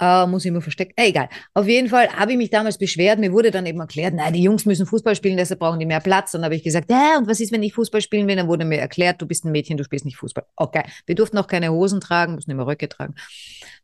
[0.00, 0.94] Äh, muss immer versteckt.
[0.96, 1.28] Äh, egal.
[1.52, 3.18] Auf jeden Fall habe ich mich damals beschwert.
[3.18, 6.00] Mir wurde dann eben erklärt, nein, die Jungs müssen Fußball spielen, deshalb brauchen die mehr
[6.00, 6.32] Platz.
[6.32, 8.36] Und dann habe ich gesagt, ja, und was ist, wenn ich Fußball spielen will?
[8.36, 10.46] Dann wurde mir erklärt, du bist ein Mädchen, du spielst nicht Fußball.
[10.56, 10.84] Okay.
[11.04, 13.14] Wir durften auch keine Hosen tragen, mussten immer Röcke tragen.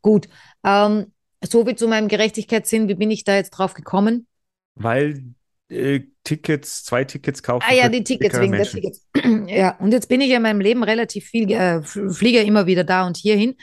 [0.01, 0.29] Gut.
[0.65, 1.13] Ähm,
[1.45, 2.89] so viel zu meinem Gerechtigkeitssinn.
[2.89, 4.27] Wie bin ich da jetzt drauf gekommen?
[4.75, 5.23] Weil
[5.69, 8.81] äh, Tickets, zwei Tickets kaufen Ah ja, die Tickets wegen der Menschen.
[8.81, 9.07] Tickets.
[9.49, 12.85] Ja, und jetzt bin ich ja in meinem Leben relativ viel, äh, fliege immer wieder
[12.85, 13.55] da und hierhin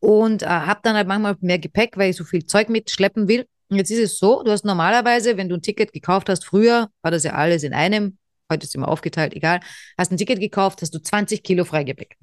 [0.00, 3.46] und äh, habe dann halt manchmal mehr Gepäck, weil ich so viel Zeug mitschleppen will.
[3.68, 6.88] Und jetzt ist es so, du hast normalerweise, wenn du ein Ticket gekauft hast, früher
[7.02, 8.16] war das ja alles in einem,
[8.50, 9.60] heute ist immer aufgeteilt, egal,
[9.98, 12.16] hast ein Ticket gekauft, hast du 20 Kilo Freigepäck.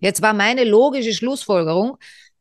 [0.00, 1.96] Jetzt war meine logische Schlussfolgerung,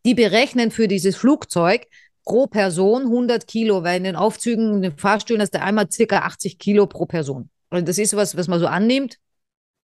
[0.06, 1.88] die berechnen für dieses Flugzeug
[2.24, 6.20] pro Person 100 Kilo, weil in den Aufzügen, in den Fahrstühlen hast du einmal circa
[6.20, 7.50] 80 Kilo pro Person.
[7.70, 9.18] Und das ist was, was man so annimmt.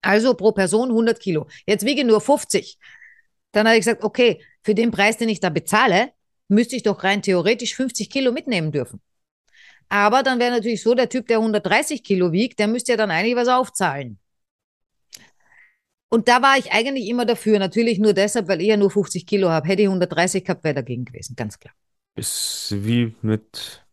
[0.02, 1.48] Also pro Person 100 Kilo.
[1.66, 2.78] Jetzt wiege nur 50.
[3.58, 6.12] Dann habe ich gesagt, okay, für den Preis, den ich da bezahle,
[6.48, 9.02] müsste ich doch rein theoretisch 50 Kilo mitnehmen dürfen.
[9.90, 13.10] Aber dann wäre natürlich so, der Typ, der 130 Kilo wiegt, der müsste ja dann
[13.10, 14.20] eigentlich was aufzahlen.
[16.10, 17.58] Und da war ich eigentlich immer dafür.
[17.58, 19.68] Natürlich nur deshalb, weil ich ja nur 50 Kilo habe.
[19.68, 21.74] Hätte ich 130 gehabt, wäre dagegen gewesen, ganz klar.
[22.16, 23.84] Ist wie mit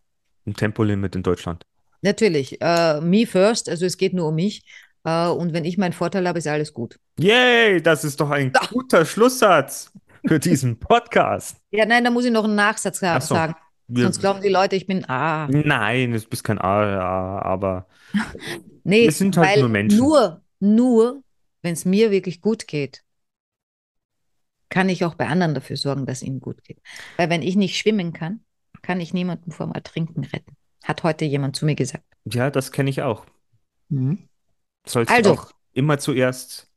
[0.44, 1.64] dem Tempolimit in Deutschland.
[2.02, 4.62] Natürlich, äh, me first, also es geht nur um mich.
[5.04, 6.98] Äh, und wenn ich meinen Vorteil habe, ist alles gut.
[7.18, 9.92] Yay, das ist doch ein guter Schlusssatz
[10.26, 11.58] für diesen Podcast.
[11.70, 13.34] Ja, nein, da muss ich noch einen Nachsatz Ach so.
[13.34, 13.54] sagen.
[13.88, 15.46] Sonst glauben die Leute, ich bin ah.
[15.50, 17.86] Nein, du bist kein A, ja, aber
[18.84, 19.98] Nee, Wir sind halt weil nur Menschen.
[19.98, 21.22] Nur, nur,
[21.62, 23.02] wenn es mir wirklich gut geht,
[24.68, 26.80] kann ich auch bei anderen dafür sorgen, dass ihnen gut geht.
[27.16, 28.40] Weil wenn ich nicht schwimmen kann,
[28.82, 30.56] kann ich niemanden vom Ertrinken retten.
[30.82, 32.04] Hat heute jemand zu mir gesagt.
[32.24, 33.24] ja, das kenne ich auch.
[34.86, 35.34] Sollst Also.
[35.34, 36.70] du auch immer zuerst,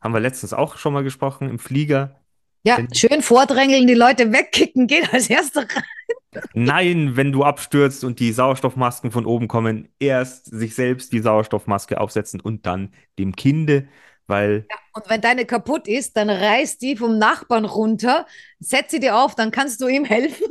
[0.00, 2.20] haben wir letztens auch schon mal gesprochen, im Flieger.
[2.62, 6.42] Ja, Wenn- schön vordrängeln, die Leute wegkicken, geht als erster rein.
[6.52, 12.00] Nein, wenn du abstürzt und die Sauerstoffmasken von oben kommen, erst sich selbst die Sauerstoffmaske
[12.00, 13.86] aufsetzen und dann dem Kinde,
[14.26, 18.26] weil Und wenn deine kaputt ist, dann reiß die vom Nachbarn runter,
[18.58, 20.46] setz sie dir auf, dann kannst du ihm helfen.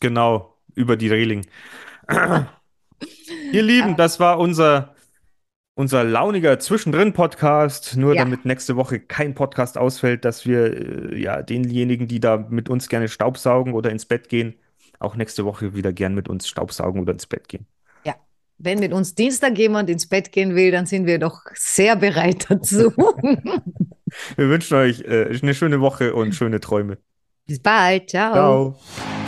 [0.00, 1.46] genau über die Reling.
[3.52, 4.94] Ihr Lieben, das war unser,
[5.78, 7.96] unser launiger Zwischendrin-Podcast.
[7.96, 8.24] Nur Ja.
[8.24, 12.88] damit nächste Woche kein Podcast ausfällt, dass wir äh, ja denjenigen, die da mit uns
[12.88, 14.54] gerne Staubsaugen oder ins Bett gehen,
[14.98, 17.66] auch nächste Woche wieder gern mit uns Staubsaugen oder ins Bett gehen.
[18.04, 18.16] Ja,
[18.58, 22.46] wenn mit uns Dienstag jemand ins Bett gehen will, dann sind wir doch sehr bereit
[22.48, 22.92] dazu.
[24.36, 26.96] Wir wünschen euch äh, eine schöne Woche und schöne Träume.
[27.46, 28.10] Bis bald.
[28.10, 28.32] Ciao.
[28.32, 29.27] Ciao.